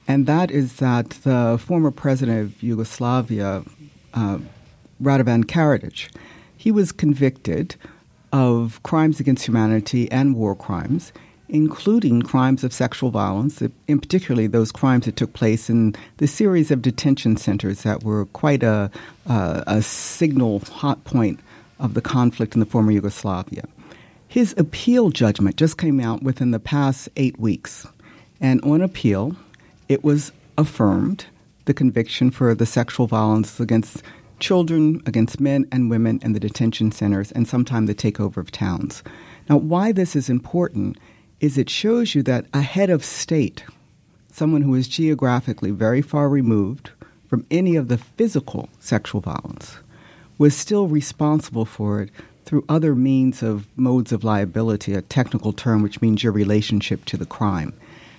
[0.08, 3.64] and that is that the former president of Yugoslavia,
[4.14, 4.40] uh,
[5.02, 6.10] Radovan Karadzic,
[6.56, 7.76] he was convicted
[8.32, 11.14] of crimes against humanity and war crimes
[11.50, 16.28] including crimes of sexual violence, uh, in particularly those crimes that took place in the
[16.28, 18.90] series of detention centers that were quite a,
[19.28, 21.40] a, a signal hot point
[21.80, 23.64] of the conflict in the former Yugoslavia.
[24.28, 27.88] His appeal judgment just came out within the past eight weeks,
[28.42, 29.36] and on appeal,
[29.88, 31.26] it was affirmed
[31.66, 34.04] the conviction for the sexual violence against
[34.40, 39.04] children, against men and women in the detention centers, and sometime the takeover of towns.
[39.50, 40.98] Now, why this is important
[41.46, 43.64] is it shows you that a head of state,
[44.32, 46.90] someone who is geographically very far removed
[47.28, 49.78] from any of the physical sexual violence,
[50.40, 52.10] was still responsible for it
[52.46, 57.16] through other means of modes of liability, a technical term which means your relationship to
[57.16, 57.74] the crime.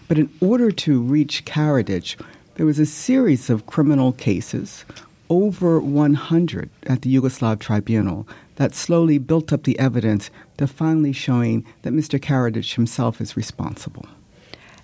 [0.06, 2.20] But in order to reach Karadzic,
[2.54, 4.84] there was a series of criminal cases,
[5.28, 11.64] over 100 at the Yugoslav tribunal, that slowly built up the evidence to finally showing
[11.82, 12.18] that Mr.
[12.18, 14.06] Karadzic himself is responsible.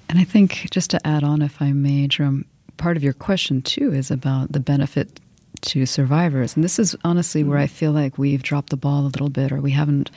[0.08, 2.44] And I think, just to add on, if I may, Jerome,
[2.76, 5.20] part of your question too is about the benefit
[5.62, 6.54] to survivors.
[6.54, 9.52] And this is honestly where I feel like we've dropped the ball a little bit
[9.52, 10.10] or we haven't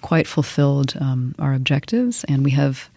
[0.00, 2.24] quite fulfilled um, our objectives.
[2.24, 2.88] And we have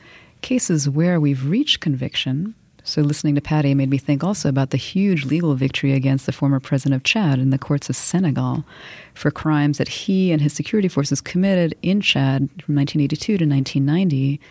[0.41, 4.77] cases where we've reached conviction so, listening to Patty made me think also about the
[4.77, 8.65] huge legal victory against the former president of Chad in the courts of Senegal
[9.13, 14.41] for crimes that he and his security forces committed in Chad from 1982 to 1990.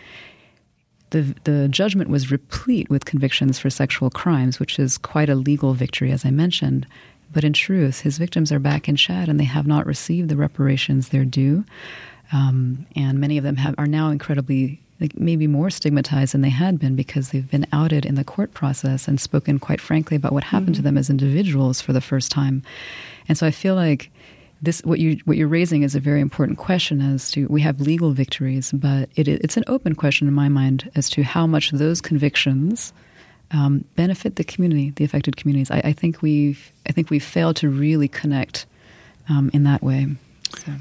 [1.09, 5.73] The, the judgment was replete with convictions for sexual crimes, which is quite a legal
[5.73, 6.87] victory, as I mentioned.
[7.33, 10.37] But in truth, his victims are back in Chad and they have not received the
[10.37, 11.65] reparations they're due.
[12.31, 16.49] Um, and many of them have, are now incredibly like maybe more stigmatized than they
[16.49, 20.31] had been because they've been outed in the court process and spoken quite frankly about
[20.31, 20.75] what happened mm-hmm.
[20.75, 22.61] to them as individuals for the first time.
[23.27, 24.11] And so I feel like
[24.61, 27.81] this what you what you're raising is a very important question as to we have
[27.81, 31.71] legal victories, but it, it's an open question in my mind as to how much
[31.71, 32.93] those convictions
[33.49, 35.71] um, benefit the community, the affected communities.
[35.71, 38.65] I, I, think we've I think we've failed to really connect
[39.29, 40.07] um, in that way.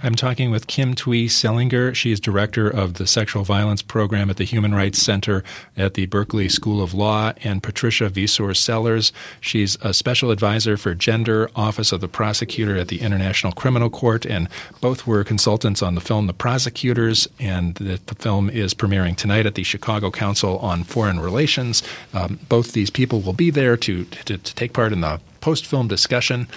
[0.02, 1.94] I'm talking with Kim Thuy Seelinger.
[1.94, 5.44] She is director of the Sexual Violence Program at the Human Rights Center
[5.76, 9.12] at the Berkeley School of Law, and Patricia Viseur Sellers.
[9.40, 14.24] She's a special advisor for gender, Office of the Prosecutor at the International Criminal Court,
[14.26, 14.48] and
[14.80, 17.28] both were consultants on the film The Prosecutors.
[17.38, 21.82] And the, the film is premiering tonight at the Chicago Council on Foreign Relations.
[22.12, 25.66] Um, both these people will be there to, to, to take part in the post
[25.66, 26.48] film discussion.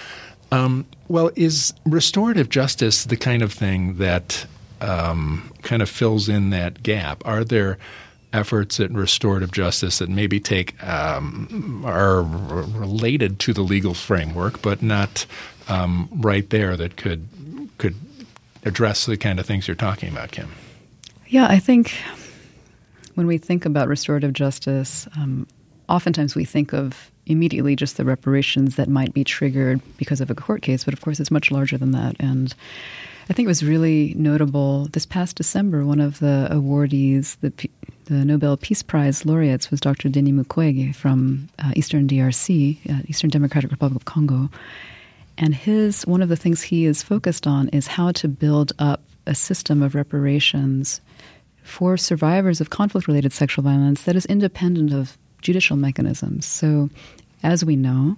[0.54, 4.46] Um, well, is restorative justice the kind of thing that
[4.80, 7.22] um, kind of fills in that gap?
[7.26, 7.78] Are there
[8.32, 14.82] efforts at restorative justice that maybe take um, are related to the legal framework, but
[14.82, 15.26] not
[15.68, 17.26] um, right there that could
[17.78, 17.94] could
[18.64, 20.50] address the kind of things you're talking about, Kim?
[21.28, 21.94] Yeah, I think
[23.14, 25.46] when we think about restorative justice, um,
[25.88, 30.34] oftentimes we think of immediately just the reparations that might be triggered because of a
[30.34, 32.16] court case, but of course it's much larger than that.
[32.18, 32.54] And
[33.28, 35.86] I think it was really notable this past December.
[35.86, 37.52] One of the awardees, the,
[38.04, 40.10] the Nobel Peace Prize laureates, was Dr.
[40.10, 44.50] Denis Mukwege from uh, Eastern DRC, uh, Eastern Democratic Republic of Congo.
[45.38, 49.02] And his one of the things he is focused on is how to build up
[49.26, 51.00] a system of reparations
[51.62, 56.44] for survivors of conflict-related sexual violence that is independent of judicial mechanisms.
[56.44, 56.90] So,
[57.44, 58.16] as we know,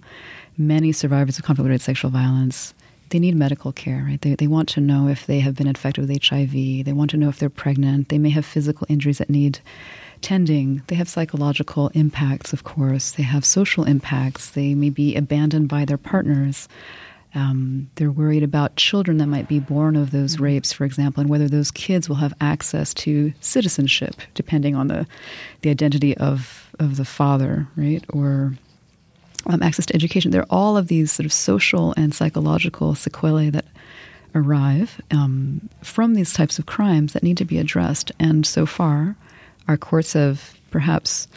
[0.57, 2.73] many survivors of conflict-related sexual violence
[3.11, 4.21] they need medical care, right?
[4.21, 6.51] They, they want to know if they have been infected with HIV.
[6.51, 8.09] They want to know if they're pregnant.
[8.09, 9.61] They may have physical injuries that need
[10.23, 10.83] tending.
[10.89, 13.13] They have psychological impacts, of course.
[13.13, 14.51] They have social impacts.
[14.51, 16.69] They may be abandoned by their partners.
[17.35, 20.45] Um, they're worried about children that might be born of those mm-hmm.
[20.45, 25.07] rapes, for example, and whether those kids will have access to citizenship, depending on the
[25.61, 28.05] the identity of of the father, right?
[28.11, 28.55] Or
[29.47, 30.31] um, access to education.
[30.31, 33.67] There are all of these sort of social and psychological sequelae that
[34.35, 38.13] arrive um, from these types of crimes that need to be addressed.
[38.19, 39.17] And so far,
[39.69, 41.29] our courts have perhaps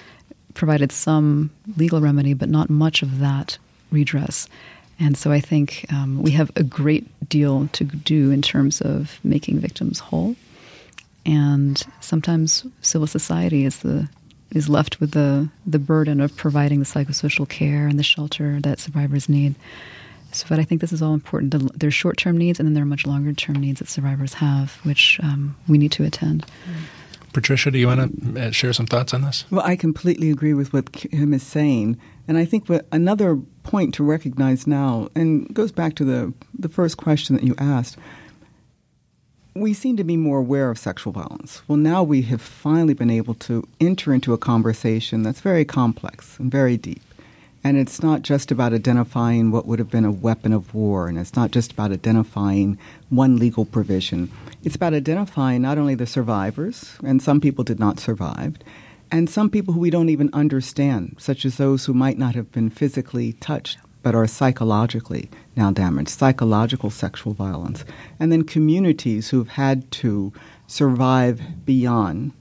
[0.53, 3.57] provided some legal remedy, but not much of that
[3.91, 4.49] redress.
[4.99, 9.19] And so I think um, we have a great deal to do in terms of
[9.23, 10.35] making victims whole.
[11.25, 14.09] And sometimes civil society is the
[14.51, 18.79] is left with the, the burden of providing the psychosocial care and the shelter that
[18.79, 19.55] survivors need.
[20.31, 21.51] So, but I think this is all important.
[21.51, 24.35] The, there's short term needs, and then there are much longer term needs that survivors
[24.35, 26.45] have, which um, we need to attend.
[27.33, 29.45] Patricia, do you want to uh, share some thoughts on this?
[29.51, 31.97] Well, I completely agree with what Kim is saying.
[32.27, 36.69] And I think what, another point to recognize now, and goes back to the, the
[36.69, 37.97] first question that you asked,
[39.59, 41.61] we seem to be more aware of sexual violence.
[41.67, 46.37] Well, now we have finally been able to enter into a conversation that's very complex
[46.39, 47.01] and very deep.
[47.63, 51.17] And it's not just about identifying what would have been a weapon of war, and
[51.19, 52.77] it's not just about identifying
[53.09, 54.31] one legal provision.
[54.63, 58.57] It's about identifying not only the survivors, and some people did not survive,
[59.11, 62.51] and some people who we don't even understand, such as those who might not have
[62.51, 67.83] been physically touched but are psychologically now damaged, psychological sexual violence.
[68.19, 70.31] And then communities who've had to
[70.67, 72.31] survive beyond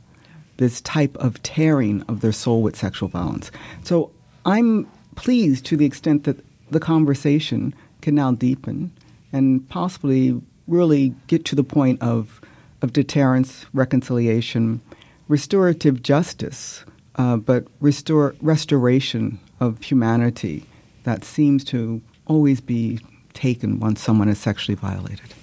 [0.58, 3.50] this type of tearing of their soul with sexual violence.
[3.82, 4.10] So
[4.44, 8.92] I'm pleased to the extent that the conversation can now deepen
[9.32, 12.40] and possibly really get to the point of,
[12.82, 14.80] of deterrence, reconciliation,
[15.28, 16.84] restorative justice,
[17.16, 20.67] uh, but restore, restoration of humanity
[21.08, 23.00] that seems to always be
[23.32, 25.34] taken once someone is sexually violated.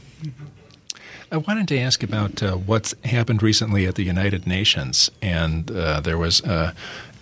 [1.31, 6.01] I wanted to ask about uh, what's happened recently at the United Nations, and uh,
[6.01, 6.75] there was a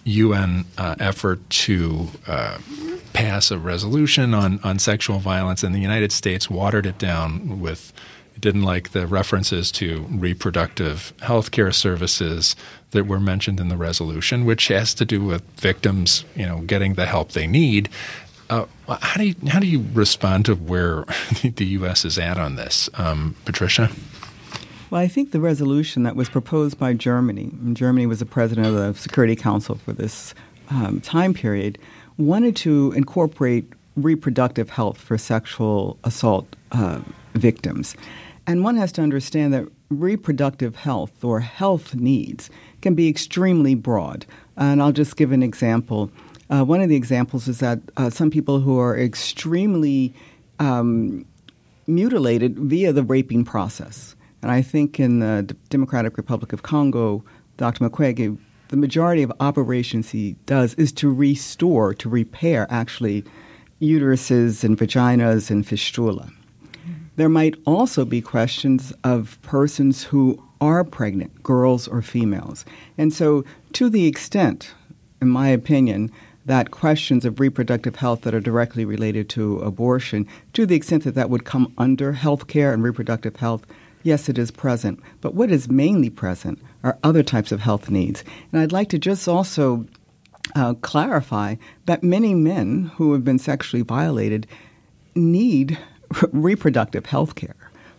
[0.03, 2.57] UN uh, effort to uh,
[3.13, 7.93] pass a resolution on, on sexual violence, and the United States watered it down with
[8.39, 12.57] didn't like the references to reproductive health care services
[12.91, 16.95] that were mentioned in the resolution, which has to do with victims, you know, getting
[16.95, 17.87] the help they need.
[18.53, 18.67] Uh,
[19.01, 21.05] how do you how do you respond to where
[21.43, 22.05] the U.S.
[22.05, 23.89] is at on this, um, Patricia?
[24.91, 28.75] Well, I think the resolution that was proposed by Germany, Germany was the president of
[28.75, 30.35] the Security Council for this
[30.69, 31.79] um, time period,
[32.17, 37.01] wanted to incorporate reproductive health for sexual assault uh,
[37.33, 37.95] victims.
[38.45, 44.27] And one has to understand that reproductive health or health needs can be extremely broad.
[44.57, 46.11] And I'll just give an example.
[46.53, 50.13] Uh, one of the examples is that uh, some people who are extremely
[50.59, 51.25] um,
[51.87, 54.15] mutilated via the raping process.
[54.43, 57.23] And I think in the D- Democratic Republic of Congo,
[57.57, 57.83] Dr.
[57.83, 58.37] Mukwege,
[58.67, 63.23] the majority of operations he does is to restore, to repair actually
[63.81, 66.29] uteruses and vaginas and fistula.
[67.15, 72.63] There might also be questions of persons who are pregnant, girls or females.
[72.95, 74.75] And so, to the extent,
[75.19, 76.11] in my opinion,
[76.45, 81.15] that questions of reproductive health that are directly related to abortion, to the extent that
[81.15, 83.65] that would come under health care and reproductive health,
[84.03, 84.99] yes, it is present.
[85.21, 88.23] But what is mainly present are other types of health needs.
[88.51, 89.85] And I'd like to just also
[90.55, 94.45] uh, clarify that many men who have been sexually violated
[95.15, 95.77] need
[96.31, 97.55] reproductive health care.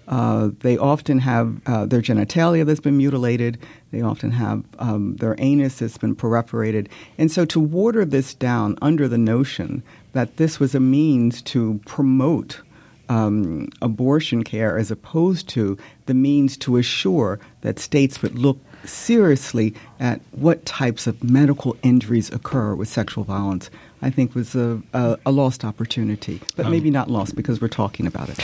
[0.06, 3.58] Uh, they often have uh, their genitalia that's been mutilated.
[3.94, 6.88] They often have um, their anus that's been perforated.
[7.16, 9.84] And so to water this down under the notion
[10.14, 12.60] that this was a means to promote
[13.08, 19.74] um, abortion care as opposed to the means to assure that states would look seriously
[20.00, 23.70] at what types of medical injuries occur with sexual violence,
[24.02, 26.40] I think was a, a, a lost opportunity.
[26.56, 28.38] But um, maybe not lost because we're talking about it.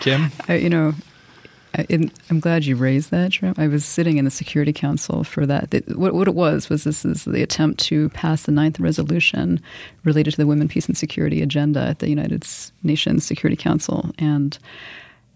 [0.00, 0.32] Kim?
[0.48, 0.94] I, you know,
[1.74, 1.86] I,
[2.30, 3.58] am glad you raised that, Trump.
[3.58, 5.74] I was sitting in the Security Council for that.
[5.96, 9.60] what, what, it was was this is the attempt to pass the ninth resolution
[10.04, 12.46] related to the Women, Peace, and Security agenda at the United
[12.84, 14.58] Nations Security Council, and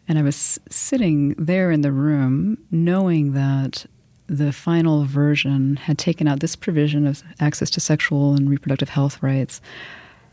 [0.08, 3.84] and I was sitting there in the room, knowing that
[4.26, 9.22] the final version had taken out this provision of access to sexual and reproductive health
[9.22, 9.60] rights,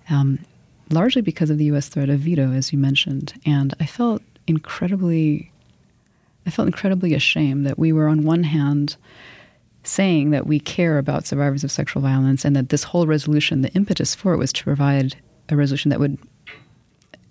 [0.10, 0.40] um,
[0.92, 1.90] largely because of the U.S.
[1.90, 3.34] threat of veto, as you mentioned.
[3.46, 5.52] And I felt incredibly,
[6.46, 8.98] I felt incredibly ashamed that we were on one hand
[9.84, 13.72] saying that we care about survivors of sexual violence, and that this whole resolution, the
[13.74, 15.16] impetus for it was to provide
[15.50, 16.18] a resolution that would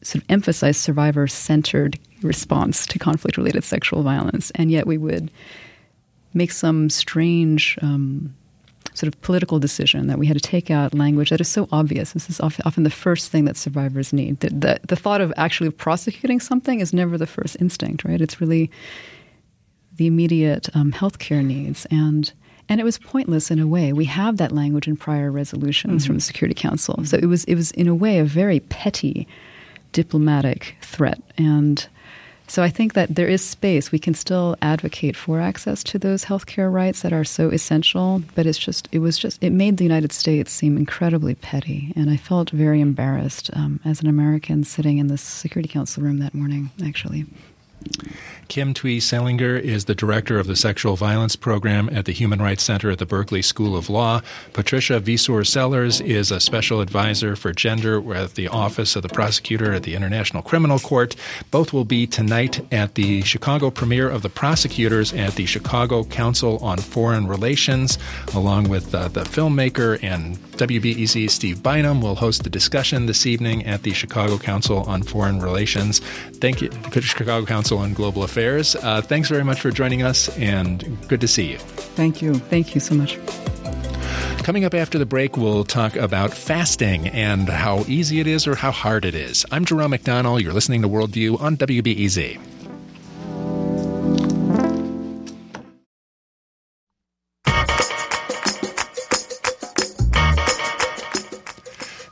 [0.02, 5.30] sort of emphasize survivor-centered response to conflict-related sexual violence, and yet we would
[6.32, 8.34] make some strange um,
[8.92, 12.12] sort of political decision that we had to take out language that is so obvious.
[12.12, 14.40] This is often the first thing that survivors need.
[14.40, 18.20] The, the, the thought of actually prosecuting something is never the first instinct, right?
[18.20, 18.70] It's really
[19.96, 22.32] the immediate um, healthcare needs and
[22.66, 23.92] and it was pointless in a way.
[23.92, 26.06] We have that language in prior resolutions mm-hmm.
[26.06, 27.04] from the Security Council, mm-hmm.
[27.04, 29.28] so it was it was in a way a very petty
[29.92, 31.86] diplomatic threat and
[32.46, 33.90] so I think that there is space.
[33.90, 38.46] We can still advocate for access to those healthcare rights that are so essential, but
[38.46, 42.16] it's just it was just it made the United States seem incredibly petty, and I
[42.16, 46.70] felt very embarrassed um, as an American sitting in the Security Council room that morning.
[46.84, 47.26] Actually.
[48.48, 52.62] Kim Thuy Seelinger is the director of the Sexual Violence Program at the Human Rights
[52.62, 54.20] Center at the Berkeley School of Law.
[54.52, 59.72] Patricia Viseur Sellers is a special advisor for gender at the Office of the Prosecutor
[59.72, 61.16] at the International Criminal Court.
[61.50, 66.58] Both will be tonight at the Chicago premiere of The Prosecutors at the Chicago Council
[66.58, 67.98] on Foreign Relations,
[68.34, 73.64] along with uh, the filmmaker and WBEZ Steve Bynum will host the discussion this evening
[73.66, 76.00] at the Chicago Council on Foreign Relations.
[76.34, 76.70] Thank you,
[77.00, 78.33] Chicago Council on Global Affairs.
[78.36, 81.58] Uh, thanks very much for joining us, and good to see you.
[81.58, 82.34] Thank you.
[82.34, 83.18] Thank you so much.
[84.44, 88.54] Coming up after the break, we'll talk about fasting and how easy it is or
[88.54, 89.46] how hard it is.
[89.50, 90.42] I'm Jerome McDonnell.
[90.42, 92.53] You're listening to Worldview on WBEZ.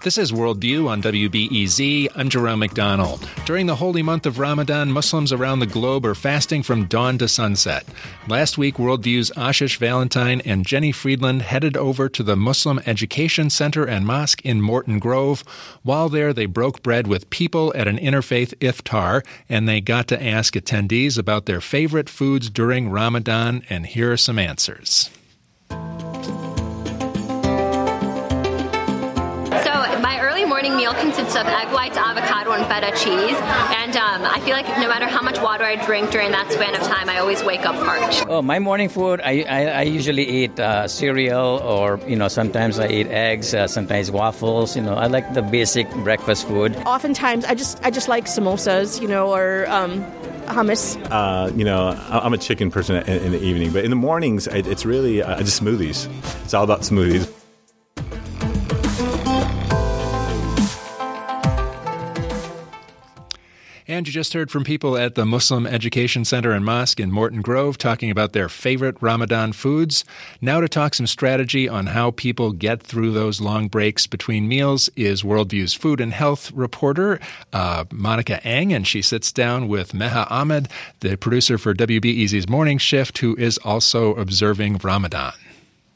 [0.02, 2.08] This is Worldview on WBEZ.
[2.16, 3.20] I'm Jerome McDonnell.
[3.44, 7.28] During the holy month of Ramadan, Muslims around the globe are fasting from dawn to
[7.28, 7.86] sunset.
[8.26, 13.84] Last week, Worldview's Ashish Valentine and Jenny Friedland headed over to the Muslim Education Center
[13.84, 15.44] and Mosque in Morton Grove.
[15.84, 20.20] While there, they broke bread with people at an interfaith iftar, and they got to
[20.20, 25.10] ask attendees about their favorite foods during Ramadan, and here are some answers.
[31.42, 33.36] Of egg whites, avocado, and feta cheese.
[33.82, 36.74] And um, I feel like no matter how much water I drink during that span
[36.74, 38.24] of time, I always wake up parched.
[38.28, 42.78] Oh, my morning food, I, I, I usually eat uh, cereal or, you know, sometimes
[42.78, 44.76] I eat eggs, uh, sometimes waffles.
[44.76, 46.76] You know, I like the basic breakfast food.
[46.86, 50.04] Oftentimes, I just I just like samosas, you know, or um,
[50.46, 50.96] hummus.
[51.10, 54.46] Uh, you know, I'm a chicken person in, in, the evening, but in the mornings,
[54.46, 56.08] it's really uh, just smoothies.
[56.44, 57.41] It's all about smoothies.
[63.92, 67.42] And you just heard from people at the Muslim Education Center and Mosque in Morton
[67.42, 70.02] Grove talking about their favorite Ramadan foods.
[70.40, 74.88] Now, to talk some strategy on how people get through those long breaks between meals
[74.96, 77.20] is Worldview's food and health reporter,
[77.52, 80.68] uh, Monica Eng, and she sits down with Meha Ahmed,
[81.00, 85.34] the producer for WBEZ's Morning Shift, who is also observing Ramadan.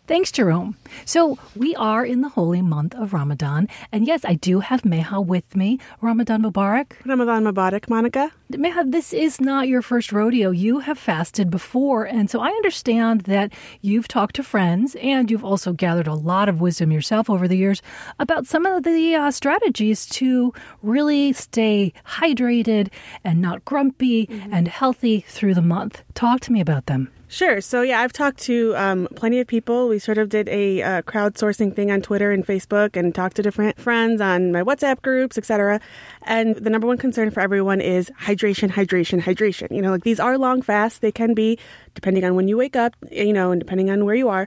[0.06, 0.76] Thanks, Jerome.
[1.04, 3.68] So we are in the holy month of Ramadan.
[3.90, 5.80] And yes, I do have Meha with me.
[6.00, 6.92] Ramadan Mubarak.
[7.04, 8.30] Ramadan Mubarak, Monica.
[8.52, 10.50] Meha, this is not your first rodeo.
[10.50, 12.04] You have fasted before.
[12.04, 16.48] And so I understand that you've talked to friends and you've also gathered a lot
[16.48, 17.82] of wisdom yourself over the years
[18.20, 20.52] about some of the uh, strategies to
[20.82, 22.92] really stay hydrated
[23.24, 24.54] and not grumpy mm-hmm.
[24.54, 26.04] and healthy through the month.
[26.14, 27.10] Talk to me about them.
[27.28, 27.60] Sure.
[27.60, 29.88] So yeah, I've talked to um, plenty of people.
[29.88, 33.42] We sort of did a uh, crowdsourcing thing on Twitter and Facebook, and talked to
[33.42, 35.80] different friends on my WhatsApp groups, etc.
[36.22, 39.74] And the number one concern for everyone is hydration, hydration, hydration.
[39.74, 41.00] You know, like these are long fasts.
[41.00, 41.58] They can be,
[41.94, 44.46] depending on when you wake up, you know, and depending on where you are,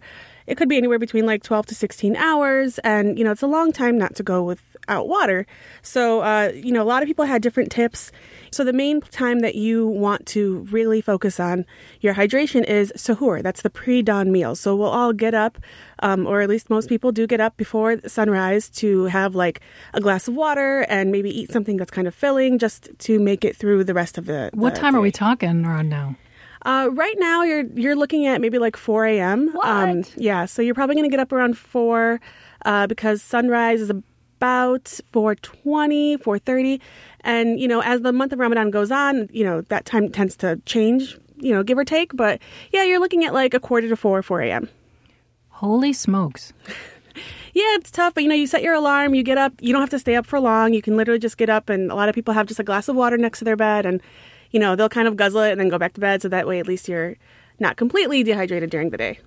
[0.49, 2.79] it could be anywhere between like 12 to 16 hours.
[2.79, 5.45] And, you know, it's a long time not to go without water.
[5.83, 8.11] So, uh, you know, a lot of people had different tips.
[8.49, 11.65] So the main time that you want to really focus on
[12.01, 13.43] your hydration is suhoor.
[13.43, 14.55] That's the pre-dawn meal.
[14.55, 15.59] So we'll all get up,
[15.99, 19.61] um, or at least most people do get up before sunrise to have like
[19.93, 23.45] a glass of water and maybe eat something that's kind of filling just to make
[23.45, 24.49] it through the rest of the.
[24.55, 24.97] What the time day.
[24.97, 26.15] are we talking around now?
[26.64, 29.55] Uh, right now, you're you're looking at maybe like 4 a.m.
[29.64, 32.20] Um, yeah, so you're probably going to get up around 4
[32.66, 36.80] uh, because sunrise is about 4.20, 4.30.
[37.22, 40.36] And, you know, as the month of Ramadan goes on, you know, that time tends
[40.38, 42.16] to change, you know, give or take.
[42.16, 42.41] But
[42.72, 44.70] yeah, you're looking at like a quarter to 4, 4 a.m.
[45.49, 46.53] Holy smokes.
[47.53, 49.82] yeah, it's tough, but you know, you set your alarm, you get up, you don't
[49.82, 50.74] have to stay up for long.
[50.74, 52.88] You can literally just get up, and a lot of people have just a glass
[52.88, 54.01] of water next to their bed, and
[54.51, 56.21] you know, they'll kind of guzzle it and then go back to bed.
[56.21, 57.15] So that way, at least you're
[57.59, 59.19] not completely dehydrated during the day.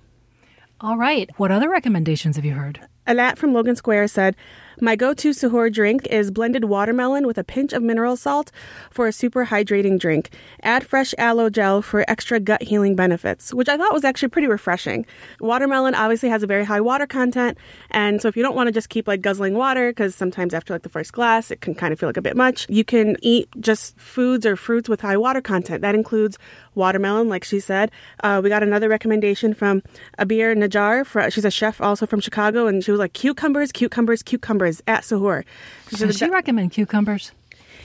[0.81, 1.29] All right.
[1.37, 2.79] What other recommendations have you heard?
[3.07, 4.35] Alat from Logan Square said,
[4.81, 8.51] my go to suhoor drink is blended watermelon with a pinch of mineral salt
[8.89, 10.31] for a super hydrating drink.
[10.63, 14.47] Add fresh aloe gel for extra gut healing benefits, which I thought was actually pretty
[14.47, 15.05] refreshing.
[15.39, 17.57] Watermelon obviously has a very high water content,
[17.91, 20.73] and so if you don't want to just keep like guzzling water, because sometimes after
[20.73, 23.15] like the first glass it can kind of feel like a bit much, you can
[23.21, 25.81] eat just foods or fruits with high water content.
[25.81, 26.39] That includes
[26.73, 27.91] watermelon, like she said.
[28.23, 29.83] Uh, we got another recommendation from
[30.17, 31.05] Abir Najar.
[31.05, 35.03] For, she's a chef also from Chicago, and she was like cucumbers, cucumbers, cucumbers at
[35.03, 35.43] Suhoor.
[35.89, 37.31] Does she recommend cucumbers?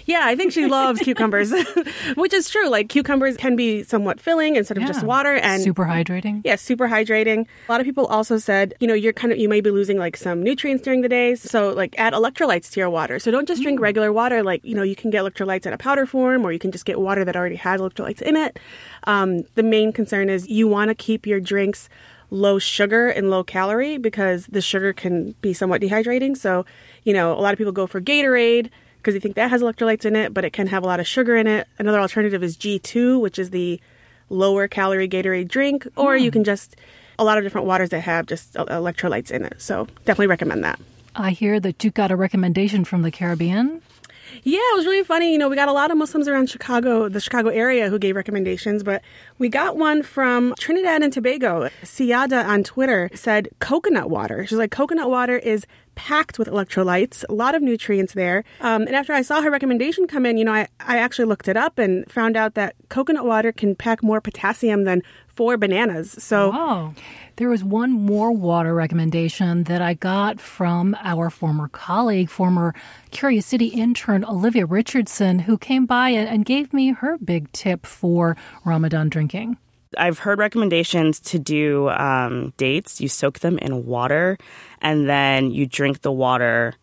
[0.08, 1.52] Yeah, I think she loves cucumbers,
[2.16, 2.68] which is true.
[2.68, 4.88] Like cucumbers can be somewhat filling instead of yeah.
[4.88, 6.40] just water and super hydrating.
[6.44, 7.46] Yeah, super hydrating.
[7.68, 9.98] A lot of people also said, you know, you're kind of you may be losing
[9.98, 13.18] like some nutrients during the day, so like add electrolytes to your water.
[13.18, 13.82] So don't just drink mm.
[13.82, 14.42] regular water.
[14.42, 16.86] Like you know, you can get electrolytes in a powder form, or you can just
[16.86, 18.58] get water that already has electrolytes in it.
[19.04, 21.90] Um, the main concern is you want to keep your drinks
[22.30, 26.36] low sugar and low calorie because the sugar can be somewhat dehydrating.
[26.36, 26.66] So,
[27.04, 30.04] you know, a lot of people go for Gatorade because they think that has electrolytes
[30.04, 31.66] in it, but it can have a lot of sugar in it.
[31.78, 33.80] Another alternative is G2, which is the
[34.28, 36.22] lower calorie Gatorade drink, or mm.
[36.22, 36.76] you can just
[37.18, 39.60] a lot of different waters that have just electrolytes in it.
[39.60, 40.78] So, definitely recommend that.
[41.16, 43.82] I hear that you got a recommendation from the Caribbean.
[44.42, 45.32] Yeah, it was really funny.
[45.32, 48.16] You know, we got a lot of Muslims around Chicago, the Chicago area, who gave
[48.16, 49.02] recommendations, but
[49.38, 51.68] we got one from Trinidad and Tobago.
[51.82, 54.46] Siada on Twitter said coconut water.
[54.46, 58.44] She's like, coconut water is packed with electrolytes, a lot of nutrients there.
[58.60, 61.48] Um, and after I saw her recommendation come in, you know, I, I actually looked
[61.48, 65.02] it up and found out that coconut water can pack more potassium than
[65.38, 66.16] four bananas.
[66.18, 66.50] So.
[66.52, 66.94] Oh.
[67.36, 72.74] There was one more water recommendation that I got from our former colleague, former
[73.12, 78.36] Curious City intern Olivia Richardson, who came by and gave me her big tip for
[78.64, 79.56] Ramadan drinking.
[79.96, 83.00] I've heard recommendations to do um, dates.
[83.00, 84.36] You soak them in water
[84.82, 86.74] and then you drink the water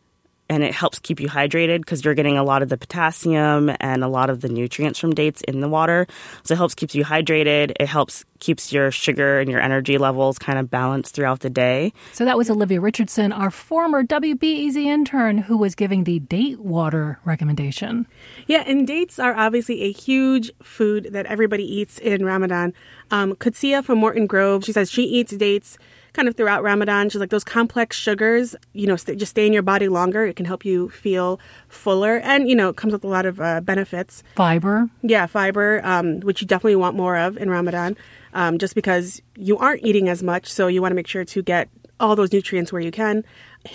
[0.49, 4.03] and it helps keep you hydrated because you're getting a lot of the potassium and
[4.03, 6.07] a lot of the nutrients from dates in the water.
[6.43, 7.73] So it helps keeps you hydrated.
[7.79, 11.93] It helps keeps your sugar and your energy levels kind of balanced throughout the day.
[12.13, 17.19] So that was Olivia Richardson, our former WBEZ intern, who was giving the date water
[17.25, 18.05] recommendation.
[18.45, 22.73] Yeah, and dates are obviously a huge food that everybody eats in Ramadan.
[23.09, 25.77] Um, Kutsia from Morton Grove, she says she eats dates
[26.16, 27.09] kind of throughout Ramadan.
[27.09, 30.26] She's like, those complex sugars, you know, st- just stay in your body longer.
[30.26, 32.18] It can help you feel fuller.
[32.20, 34.24] And, you know, it comes with a lot of uh, benefits.
[34.36, 34.89] Fiber.
[35.01, 37.97] Yeah, fiber, um, which you definitely want more of in Ramadan,
[38.34, 40.51] um, just because you aren't eating as much.
[40.51, 43.24] So you want to make sure to get all those nutrients where you can.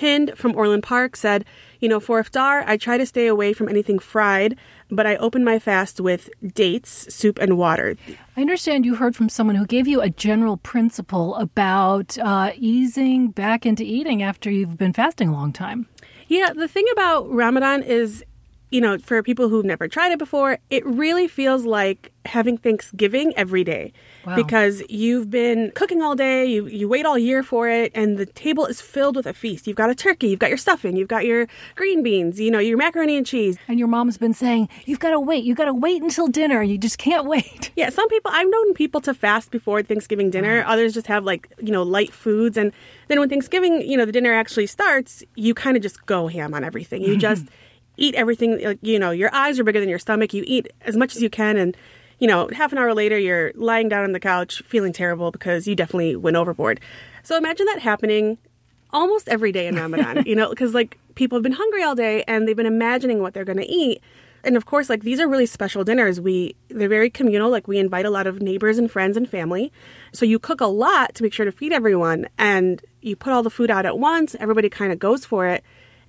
[0.00, 1.44] Hind from Orland Park said,
[1.80, 4.56] you know, for iftar, I try to stay away from anything fried,
[4.90, 7.96] but I open my fast with dates, soup, and water.
[8.36, 13.30] I understand you heard from someone who gave you a general principle about uh, easing
[13.30, 15.88] back into eating after you've been fasting a long time.
[16.28, 18.24] Yeah, the thing about Ramadan is
[18.70, 23.32] you know, for people who've never tried it before, it really feels like having Thanksgiving
[23.36, 23.92] every day.
[24.24, 24.36] Wow.
[24.36, 28.26] Because you've been cooking all day, you, you wait all year for it, and the
[28.26, 29.66] table is filled with a feast.
[29.66, 32.58] You've got a turkey, you've got your stuffing, you've got your green beans, you know,
[32.58, 33.58] your macaroni and cheese.
[33.66, 36.62] And your mom's been saying, you've got to wait, you've got to wait until dinner.
[36.62, 37.72] You just can't wait.
[37.74, 40.62] Yeah, some people, I've known people to fast before Thanksgiving dinner.
[40.66, 42.56] Others just have like, you know, light foods.
[42.56, 42.72] And
[43.08, 46.54] then when Thanksgiving, you know, the dinner actually starts, you kind of just go ham
[46.54, 47.02] on everything.
[47.02, 47.46] You just
[48.00, 50.34] eat everything, like, you know, your eyes are bigger than your stomach.
[50.34, 51.56] You eat as much as you can.
[51.56, 51.76] And,
[52.18, 55.68] you know, half an hour later, you're lying down on the couch feeling terrible because
[55.68, 56.80] you definitely went overboard.
[57.22, 58.38] So imagine that happening
[58.92, 62.24] almost every day in Ramadan, you know, because like people have been hungry all day
[62.26, 64.02] and they've been imagining what they're going to eat.
[64.42, 66.20] And of course, like these are really special dinners.
[66.20, 67.50] We they're very communal.
[67.50, 69.70] Like we invite a lot of neighbors and friends and family.
[70.12, 73.42] So you cook a lot to make sure to feed everyone, and you put all
[73.42, 74.34] the food out at once.
[74.40, 75.62] Everybody kind of goes for it,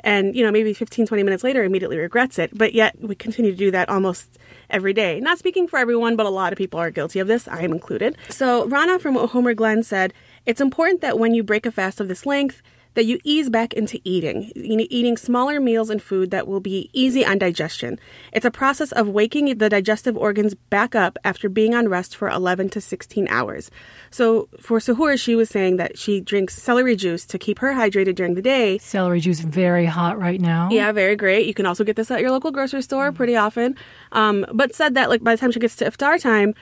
[0.04, 2.58] and you know maybe 15, 20 minutes later, immediately regrets it.
[2.58, 4.38] But yet we continue to do that almost
[4.70, 5.20] every day.
[5.20, 7.48] Not speaking for everyone, but a lot of people are guilty of this.
[7.48, 8.18] I am included.
[8.30, 10.14] So Rana from Homer Glen said,
[10.46, 12.62] "It's important that when you break a fast of this length."
[12.94, 17.26] That you ease back into eating, eating smaller meals and food that will be easy
[17.26, 18.00] on digestion.
[18.34, 22.30] It's a process of waking the digestive organs back up after being on rest for
[22.30, 23.72] 11 to 16 hours.
[24.10, 28.16] So for Suhoor, she was saying that she drinks celery juice to keep her hydrated
[28.16, 28.78] during the day.
[28.80, 30.70] Celery juice very hot right now.
[30.72, 31.48] Yeah, very great.
[31.48, 33.76] You can also get this at your local grocery store pretty often.
[34.12, 36.54] Um, but said that like by the time she gets to iftar time,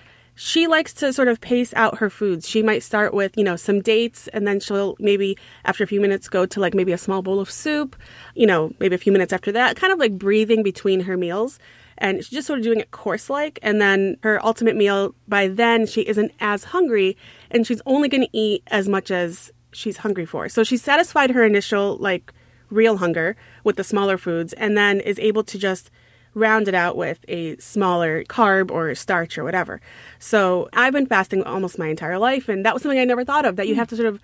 [0.42, 2.48] she likes to sort of pace out her foods.
[2.48, 6.00] She might start with, you know, some dates and then she'll maybe after a few
[6.00, 7.98] minutes go to like maybe a small bowl of soup,
[8.36, 11.60] you know, maybe a few minutes after that, kind of like breathing between her meals.
[11.98, 13.60] And she's just sort of doing it course like.
[13.62, 17.18] And then her ultimate meal, by then, she isn't as hungry
[17.52, 20.48] and she's only going to eat as much as she's hungry for.
[20.48, 22.32] So she's satisfied her initial, like,
[22.70, 23.36] real hunger
[23.66, 25.92] with the smaller foods and then is able to just
[26.34, 29.82] round it out with a smaller carb or starch or whatever.
[30.20, 33.46] So I've been fasting almost my entire life, and that was something I never thought
[33.46, 33.80] of that you hmm.
[33.80, 34.22] have to sort of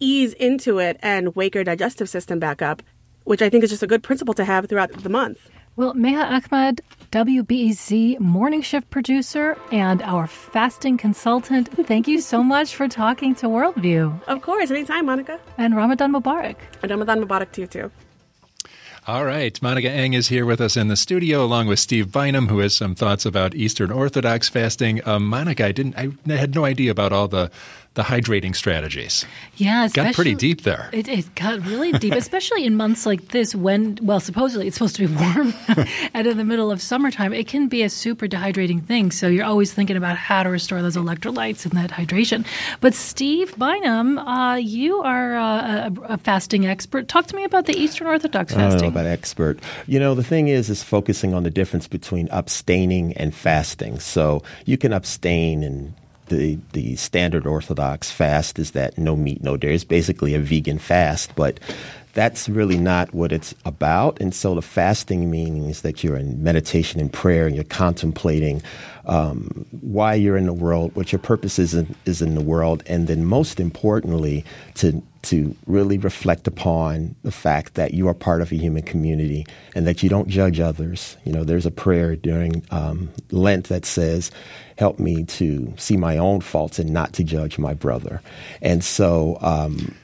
[0.00, 2.82] ease into it and wake your digestive system back up,
[3.24, 5.50] which I think is just a good principle to have throughout the month.
[5.74, 6.82] Well, Meha Ahmed,
[7.12, 13.46] WBEZ morning shift producer and our fasting consultant, thank you so much for talking to
[13.46, 14.22] Worldview.
[14.24, 15.40] Of course, anytime, Monica.
[15.56, 16.56] And Ramadan Mubarak.
[16.82, 17.90] And Ramadan Mubarak to you, too.
[19.04, 19.60] All right.
[19.60, 22.72] Monica Eng is here with us in the studio, along with Steve Bynum, who has
[22.76, 25.00] some thoughts about Eastern Orthodox fasting.
[25.04, 27.50] Um, Monica, I didn't, I had no idea about all the
[27.94, 29.26] the hydrating strategies.
[29.56, 30.88] Yeah, it got pretty deep there.
[30.92, 34.96] It, it got really deep, especially in months like this when, well, supposedly it's supposed
[34.96, 35.52] to be warm
[36.14, 37.34] and in the middle of summertime.
[37.34, 39.10] It can be a super dehydrating thing.
[39.10, 42.46] So you're always thinking about how to restore those electrolytes and that hydration.
[42.80, 47.08] But Steve Bynum, uh, you are uh, a, a, fasting expert.
[47.08, 48.66] Talk to me about the Eastern Orthodox fasting.
[48.66, 49.58] I don't know about expert.
[49.86, 53.98] You know, the thing is, is focusing on the difference between abstaining and fasting.
[53.98, 55.92] So you can abstain and
[56.26, 59.74] the the standard Orthodox fast is that no meat, no dairy.
[59.74, 61.60] It's basically a vegan fast, but
[62.14, 64.20] that's really not what it's about.
[64.20, 68.62] And so the fasting means that you're in meditation and prayer and you're contemplating
[69.06, 72.82] um, why you're in the world, what your purpose is in, is in the world,
[72.86, 74.44] and then most importantly,
[74.74, 79.46] to to really reflect upon the fact that you are part of a human community
[79.74, 81.16] and that you don't judge others.
[81.24, 84.32] You know, there's a prayer during um, Lent that says,
[84.82, 88.20] "Help me to see my own faults and not to judge my brother."
[88.60, 89.38] And so.
[89.40, 89.94] Um,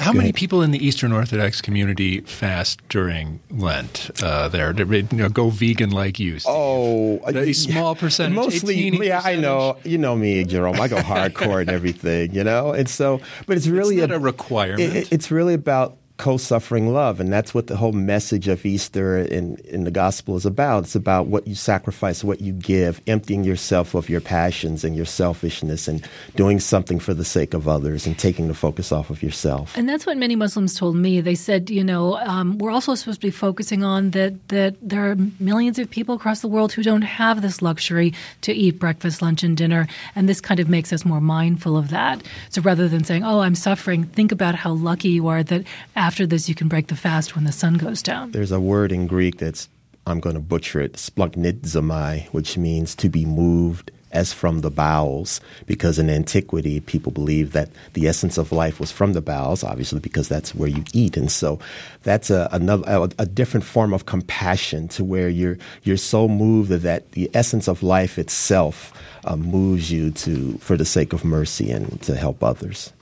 [0.00, 4.10] how many people in the Eastern Orthodox community fast during Lent?
[4.22, 6.38] Uh, there, you know, go vegan like you.
[6.38, 6.52] Steve.
[6.54, 8.34] Oh, a small percentage.
[8.34, 9.38] Mostly, yeah, percentage.
[9.38, 9.76] I know.
[9.84, 10.80] You know me, Jerome.
[10.80, 12.72] I go hardcore and everything, you know.
[12.72, 14.94] And so, but it's really it's a, a requirement.
[14.94, 19.56] It, it's really about co-suffering love and that's what the whole message of easter in,
[19.64, 20.84] in the gospel is about.
[20.84, 25.06] It's about what you sacrifice what you give emptying yourself of your passions and your
[25.06, 26.06] selfishness and
[26.36, 29.74] doing something for the sake of others and taking the focus off of yourself.
[29.78, 31.22] And that's what many muslims told me.
[31.22, 35.10] They said you know um, we're also supposed to be focusing on that that there
[35.10, 38.12] are millions of people across the world who don't have this luxury
[38.42, 41.88] to eat breakfast lunch and dinner and this kind of makes us more mindful of
[41.88, 42.22] that.
[42.50, 45.64] So rather than saying oh i'm suffering think about how lucky you are that
[45.96, 48.32] after this, you can break the fast when the sun goes down.
[48.32, 49.68] There's a word in Greek that's,
[50.06, 55.40] I'm going to butcher it, splagnitzomai, which means to be moved as from the bowels,
[55.66, 60.00] because in antiquity, people believed that the essence of life was from the bowels, obviously,
[60.00, 61.16] because that's where you eat.
[61.16, 61.60] And so
[62.02, 66.70] that's a, another, a, a different form of compassion to where you're, you're so moved
[66.70, 68.92] that the essence of life itself
[69.26, 72.92] uh, moves you to, for the sake of mercy and to help others.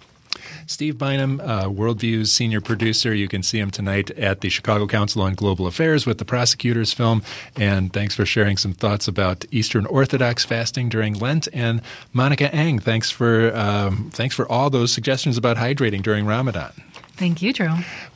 [0.68, 3.14] Steve Bynum, uh, Worldview's senior producer.
[3.14, 6.92] You can see him tonight at the Chicago Council on Global Affairs with the Prosecutors
[6.92, 7.22] film.
[7.56, 11.48] And thanks for sharing some thoughts about Eastern Orthodox fasting during Lent.
[11.54, 11.80] And
[12.12, 16.72] Monica Eng, thanks for um, thanks for all those suggestions about hydrating during Ramadan.
[17.18, 17.70] Thank you, Drew.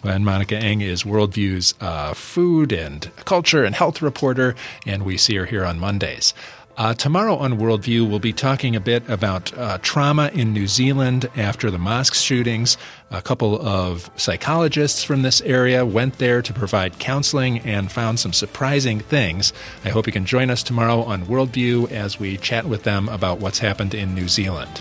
[0.05, 4.55] And Monica Eng is Worldview's uh, food and culture and health reporter,
[4.87, 6.35] and we see her here on Mondays.
[6.75, 11.29] Uh, tomorrow on Worldview, we'll be talking a bit about uh, trauma in New Zealand
[11.37, 12.79] after the mosque shootings.
[13.11, 18.33] A couple of psychologists from this area went there to provide counseling and found some
[18.33, 19.53] surprising things.
[19.85, 23.39] I hope you can join us tomorrow on Worldview as we chat with them about
[23.39, 24.81] what's happened in New Zealand.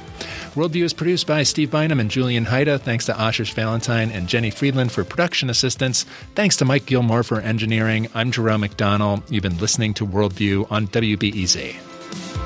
[0.56, 2.78] Worldview is produced by Steve Bynum and Julian Hayda.
[2.78, 6.04] Thanks to Ashish Valentine and Jenny Friedland for production assistance.
[6.36, 8.10] Thanks to Mike Gilmore for engineering.
[8.14, 9.24] I'm Jerome McDonnell.
[9.30, 12.41] You've been listening to Worldview on WBEZ.